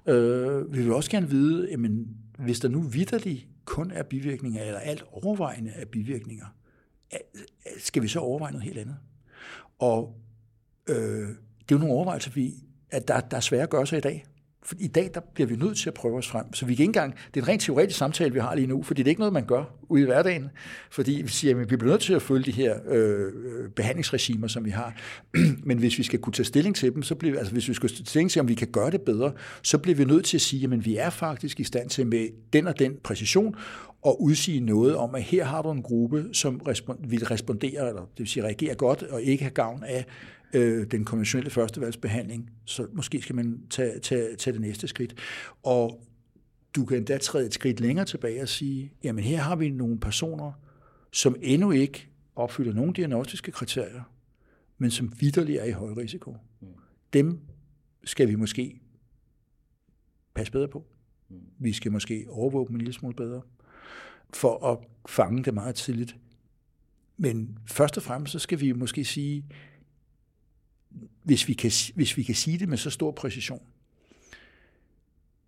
[0.08, 2.08] Øh, vi vil også gerne vide, jamen,
[2.40, 6.46] hvis der nu vidderligt kun er bivirkninger, eller alt overvejende er bivirkninger,
[7.78, 8.98] skal vi så overveje noget helt andet?
[9.80, 10.16] Og
[10.90, 12.54] øh, det er jo nogle overvejelser, vi,
[12.90, 14.26] at der, der er svære at gøre sig i dag.
[14.64, 16.54] For i dag der bliver vi nødt til at prøve os frem.
[16.54, 18.84] Så vi kan ikke engang, det er en rent teoretisk samtale, vi har lige nu,
[18.84, 20.50] fordi det er ikke noget, man gør ude i hverdagen.
[20.92, 23.32] Fordi vi siger, at vi bliver nødt til at følge de her øh,
[23.76, 24.96] behandlingsregimer, som vi har.
[25.68, 27.90] Men hvis vi skal kunne tage stilling til dem, så bliver, altså hvis vi skal
[27.90, 29.32] tage stilling til, om vi kan gøre det bedre,
[29.62, 32.28] så bliver vi nødt til at sige, at vi er faktisk i stand til med
[32.54, 33.56] den og den præcision
[34.06, 38.02] at udsige noget om, at her har du en gruppe, som respon- vil respondere, eller
[38.02, 40.06] det vil sige reagere godt, og ikke have gavn af
[40.54, 45.16] øh, den konventionelle førstevalgsbehandling, så måske skal man tage, tage, tage det næste skridt.
[45.64, 46.04] Og
[46.76, 50.00] du kan endda træde et skridt længere tilbage og sige, jamen her har vi nogle
[50.00, 50.52] personer,
[51.12, 54.02] som endnu ikke opfylder nogle diagnostiske kriterier,
[54.78, 56.36] men som vidderligt er i høj risiko.
[57.14, 57.40] Dem
[58.04, 58.82] skal vi måske
[60.34, 60.86] passe bedre på.
[61.60, 63.42] Vi skal måske overvåge dem en lille smule bedre,
[64.34, 64.78] for at
[65.10, 66.16] fange det meget tidligt.
[67.18, 69.46] Men først og fremmest så skal vi måske sige,
[71.24, 73.62] hvis vi, kan, hvis vi kan sige det med så stor præcision,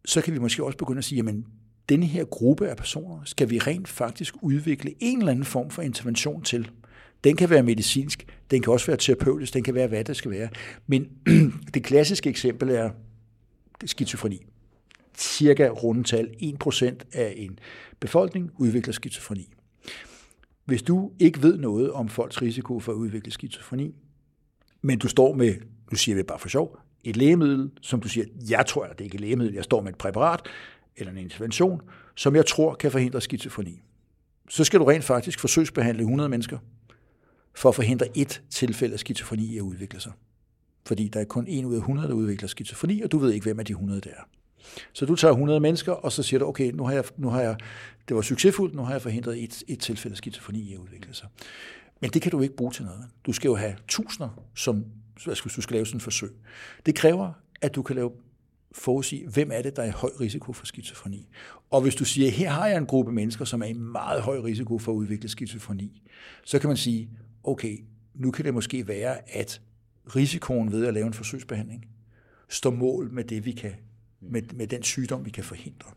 [0.05, 1.47] så kan vi måske også begynde at sige, jamen,
[1.89, 5.81] denne her gruppe af personer skal vi rent faktisk udvikle en eller anden form for
[5.81, 6.71] intervention til.
[7.23, 10.31] Den kan være medicinsk, den kan også være terapeutisk, den kan være, hvad det skal
[10.31, 10.49] være.
[10.87, 11.09] Men
[11.73, 12.89] det klassiske eksempel er
[13.85, 14.45] skizofreni.
[15.17, 16.29] Cirka rundetal
[16.63, 16.83] 1%
[17.13, 17.59] af en
[17.99, 19.53] befolkning udvikler skizofreni.
[20.65, 23.95] Hvis du ikke ved noget om folks risiko for at udvikle skizofreni,
[24.81, 25.55] men du står med,
[25.91, 29.05] nu siger vi bare for sjov, et lægemiddel, som du siger, jeg tror, at det
[29.05, 30.41] ikke er et lægemiddel, jeg står med et præparat
[30.97, 31.81] eller en intervention,
[32.15, 33.81] som jeg tror kan forhindre skizofreni.
[34.49, 36.57] Så skal du rent faktisk forsøgsbehandle 100 mennesker
[37.55, 40.11] for at forhindre et tilfælde af skizofreni i at udvikle sig.
[40.85, 43.43] Fordi der er kun en ud af 100, der udvikler skizofreni, og du ved ikke,
[43.43, 44.23] hvem af de 100 der er.
[44.93, 47.41] Så du tager 100 mennesker, og så siger du, okay, nu har jeg, nu har
[47.41, 47.55] jeg,
[48.07, 51.13] det var succesfuldt, nu har jeg forhindret et, et tilfælde af skizofreni i at udvikle
[51.13, 51.27] sig.
[52.01, 53.05] Men det kan du ikke bruge til noget.
[53.25, 54.85] Du skal jo have tusinder, som
[55.55, 56.31] du skal lave sådan et forsøg.
[56.85, 58.11] Det kræver, at du kan lave
[58.71, 61.29] forudsige, hvem er det, der er i høj risiko for skizofreni.
[61.69, 64.39] Og hvis du siger, her har jeg en gruppe mennesker, som er i meget høj
[64.39, 66.01] risiko for at udvikle skizofreni,
[66.43, 67.09] så kan man sige,
[67.43, 67.77] okay,
[68.15, 69.61] nu kan det måske være, at
[70.15, 71.85] risikoen ved at lave en forsøgsbehandling
[72.49, 73.71] står mål med det, vi kan,
[74.23, 74.31] Mm.
[74.31, 75.89] med, med den sygdom, vi kan forhindre.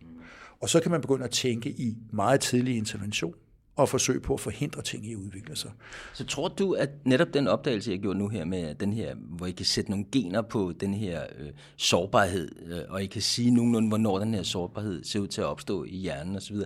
[0.61, 3.35] Og så kan man begynde at tænke i meget tidlig intervention
[3.77, 5.71] og forsøge på at forhindre ting i at udvikle sig.
[6.13, 9.47] Så tror du, at netop den opdagelse, jeg gjorde nu her med den her, hvor
[9.47, 13.51] I kan sætte nogle gener på den her øh, sårbarhed, øh, og I kan sige
[13.51, 16.57] nogenlunde, hvornår den her sårbarhed ser ud til at opstå i hjernen osv.,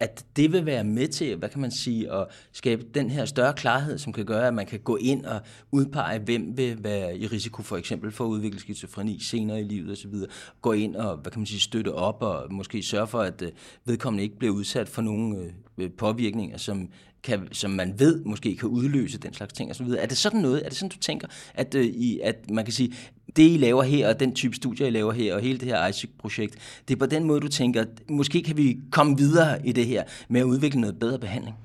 [0.00, 3.54] at det vil være med til, hvad kan man sige, at skabe den her større
[3.54, 5.40] klarhed, som kan gøre, at man kan gå ind og
[5.70, 9.92] udpege, hvem vil være i risiko for eksempel for at udvikle skizofreni senere i livet
[9.92, 10.14] osv.,
[10.62, 13.52] gå ind og, hvad kan man sige, støtte op og måske sørge for, at øh,
[13.84, 16.88] vedkommende ikke bliver udsat for nogen Øh, Øh, påvirkninger, som,
[17.22, 19.86] kan, som man ved måske kan udløse den slags ting osv.
[19.86, 20.64] Er det sådan noget?
[20.64, 22.94] Er det sådan, du tænker, at, øh, I, at man kan sige,
[23.36, 25.86] det I laver her, og den type studier I laver her, og hele det her
[25.86, 26.54] ISIC-projekt,
[26.88, 29.86] det er på den måde, du tænker, at måske kan vi komme videre i det
[29.86, 31.56] her med at udvikle noget bedre behandling?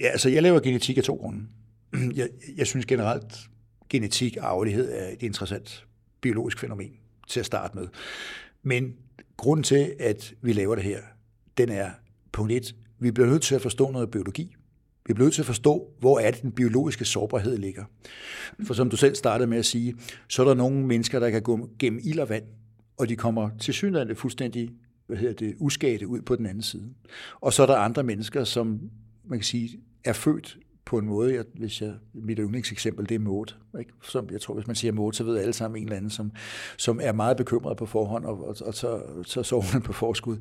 [0.00, 1.46] Ja, altså jeg laver genetik af to grunde.
[2.14, 3.38] Jeg, jeg synes generelt,
[3.88, 5.86] genetik og arvelighed er et interessant
[6.20, 6.90] biologisk fænomen
[7.28, 7.88] til at starte med.
[8.62, 8.94] Men
[9.36, 11.00] grunden til, at vi laver det her,
[11.58, 11.90] den er
[12.32, 14.56] punkt et, vi bliver nødt til at forstå noget biologi.
[15.06, 17.84] Vi bliver nødt til at forstå, hvor er det, den biologiske sårbarhed ligger.
[18.66, 19.94] For som du selv startede med at sige,
[20.28, 22.44] så er der nogle mennesker, der kan gå gennem ild og vand,
[22.96, 24.70] og de kommer til synligheden fuldstændig
[25.06, 26.90] hvad hedder det, uskadte ud på den anden side.
[27.40, 28.80] Og så er der andre mennesker, som
[29.24, 33.18] man kan sige, er født på en måde, jeg, hvis jeg, mit yndlingseksempel, det er
[33.18, 33.54] Maud.
[33.78, 33.92] Ikke?
[34.02, 36.32] Som, jeg tror, hvis man siger Maud, så ved alle sammen en eller anden, som,
[36.78, 40.36] som er meget bekymret på forhånd, og, og, og så, så sover man på forskud,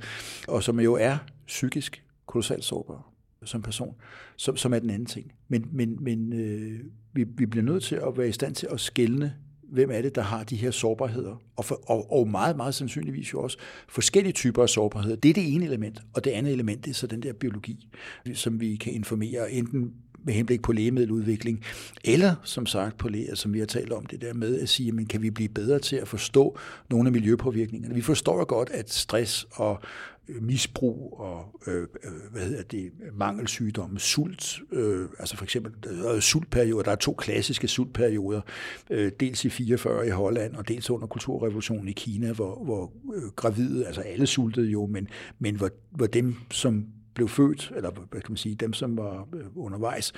[0.47, 3.13] og som jo er psykisk kolossalt sårbar
[3.45, 3.95] som person,
[4.35, 5.31] som, som er den anden ting.
[5.47, 6.79] Men, men, men øh,
[7.13, 10.15] vi, vi bliver nødt til at være i stand til at skælne, hvem er det,
[10.15, 13.57] der har de her sårbarheder, og, for, og, og meget, meget sandsynligvis jo også
[13.87, 15.15] forskellige typer af sårbarheder.
[15.15, 17.89] Det er det ene element, og det andet element det er så den der biologi,
[18.33, 19.93] som vi kan informere enten
[20.23, 21.63] med henblik på lægemiddeludvikling,
[22.03, 24.91] eller som sagt på læger, som vi har talt om det der med at sige,
[24.91, 26.57] men kan vi blive bedre til at forstå
[26.89, 27.95] nogle af miljøpåvirkningerne?
[27.95, 29.81] Vi forstår jo godt, at stress og
[30.27, 35.73] øh, misbrug og øh, øh, hvad hedder det, mangelsygdomme, sult, øh, altså for eksempel
[36.15, 38.41] øh, sultperioder, der er to klassiske sultperioder,
[38.89, 43.31] øh, dels i 44 i Holland og dels under kulturrevolutionen i Kina, hvor, hvor øh,
[43.35, 45.07] gravide, altså alle sultede jo, men,
[45.39, 49.27] men hvor, hvor dem, som blev født, eller hvad kan man sige, dem som var
[49.35, 50.13] øh, undervejs,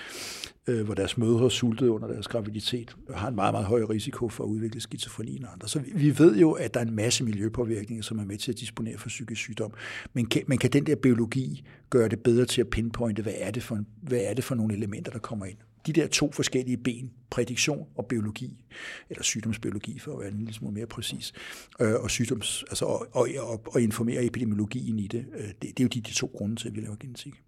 [0.67, 4.43] øh, hvor deres mødre sultede under deres graviditet, har en meget, meget høj risiko for
[4.43, 5.67] at udvikle skizofreni og andre.
[5.67, 8.51] Så vi, vi ved jo, at der er en masse miljøpåvirkninger, som er med til
[8.51, 9.73] at disponere for psykisk sygdom.
[10.13, 13.51] Men kan, men kan den der biologi gøre det bedre til at pinpointe, hvad er
[13.51, 15.57] det for, hvad er det for nogle elementer, der kommer ind?
[15.88, 18.65] De der to forskellige ben, prædiktion og biologi,
[19.09, 21.33] eller sygdomsbiologi for at være en lille smule mere præcis,
[21.79, 25.79] øh, og, sygdoms, altså, og, og, og, og informere epidemiologien i det, øh, det, det
[25.79, 27.43] er jo de, de to grunde til, at vi laver genetik.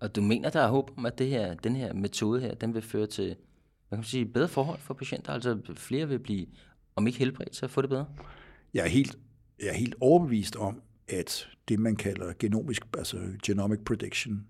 [0.00, 2.74] Og du mener, der er håb om, at det her, den her metode her, den
[2.74, 3.36] vil føre til
[3.88, 5.32] hvad kan man sige, bedre forhold for patienter?
[5.32, 6.46] Altså flere vil blive,
[6.96, 8.06] om ikke helbredt, så få det bedre?
[8.74, 9.18] Jeg er helt,
[9.58, 14.46] jeg er helt overbevist om, at det, man kalder genomisk, altså genomic prediction,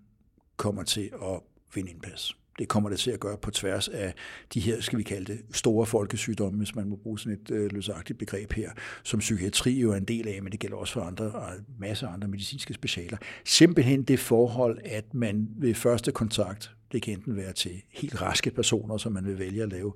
[0.56, 1.40] kommer til at
[1.74, 2.37] vinde indpas.
[2.58, 4.14] Det kommer det til at gøre på tværs af
[4.54, 7.72] de her, skal vi kalde det, store folkesygdomme, hvis man må bruge sådan et øh,
[7.72, 8.70] løsagtigt begreb her,
[9.02, 12.08] som psykiatri jo er en del af, men det gælder også for andre, og masser
[12.08, 13.16] af andre medicinske specialer.
[13.44, 18.50] Simpelthen det forhold, at man ved første kontakt det kan enten være til helt raske
[18.50, 19.92] personer, som man vil vælge at lave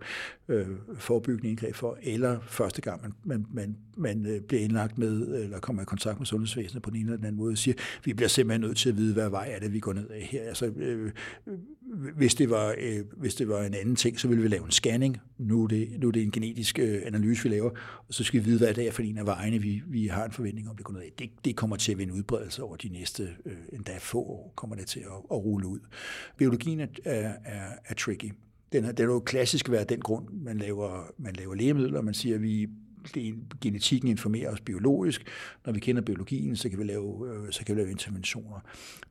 [0.48, 5.42] øh, forebyggende indgreb for, eller første gang man, man, man, man øh, bliver indlagt med,
[5.42, 8.12] eller kommer i kontakt med sundhedsvæsenet på den ene eller den anden måde, siger, vi
[8.12, 10.42] bliver simpelthen nødt til at vide, hvad vej er det, vi går ned af her.
[10.42, 11.12] Altså, øh,
[11.92, 14.70] hvis, det var, øh, hvis det var en anden ting, så ville vi lave en
[14.70, 15.18] scanning.
[15.38, 17.70] Nu er det, nu er det en genetisk øh, analyse, vi laver,
[18.08, 20.24] og så skal vi vide, hvad det er for en af vejene, vi, vi har
[20.24, 21.12] en forventning om, det går ned af.
[21.18, 24.76] Det, det kommer til at vinde udbredelse over de næste øh, endda få år, kommer
[24.76, 25.80] det til at, at rulle ud.
[26.36, 27.32] Biologien er, er,
[27.84, 28.32] er tricky.
[28.72, 32.14] Den, er, den er jo klassisk været den grund, man laver, man laver lægemidler, man
[32.14, 32.68] siger, at vi
[33.60, 35.26] genetikken informerer os biologisk.
[35.66, 38.60] Når vi kender biologien, så kan vi lave, øh, så kan vi lave interventioner.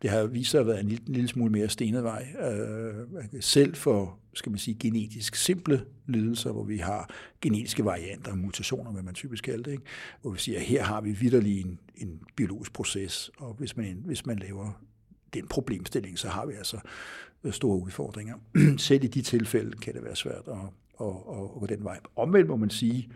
[0.01, 2.27] Det har vist sig at være en lille, en lille smule mere stenet vej.
[2.41, 7.09] Øh, selv for skal man sige, genetisk simple lidelser, hvor vi har
[7.41, 9.83] genetiske varianter, mutationer, hvad man typisk kalder det, ikke?
[10.21, 14.01] hvor vi siger, at her har vi vidderlig en, en biologisk proces, og hvis man,
[14.05, 14.81] hvis man laver
[15.33, 16.79] den problemstilling, så har vi altså
[17.43, 18.35] øh, store udfordringer.
[18.77, 20.53] Selv i de tilfælde kan det være svært at,
[21.01, 21.99] at, at, at gå den vej.
[22.15, 23.09] Omvendt må man sige,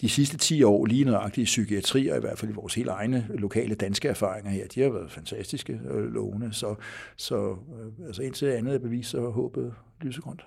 [0.00, 2.88] de sidste 10 år, lige nøjagtigt i psykiatri, og i hvert fald i vores helt
[2.88, 6.52] egne lokale danske erfaringer her, de har været fantastiske øh, lovende.
[6.52, 6.74] Så,
[7.16, 10.44] så øh, altså indtil andet er bevis, så håbet lysegrønt.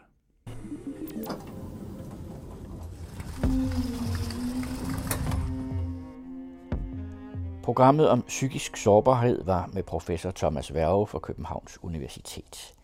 [7.63, 12.74] Programmet om psykisk sårbarhed var med professor Thomas Værge fra Københavns Universitet.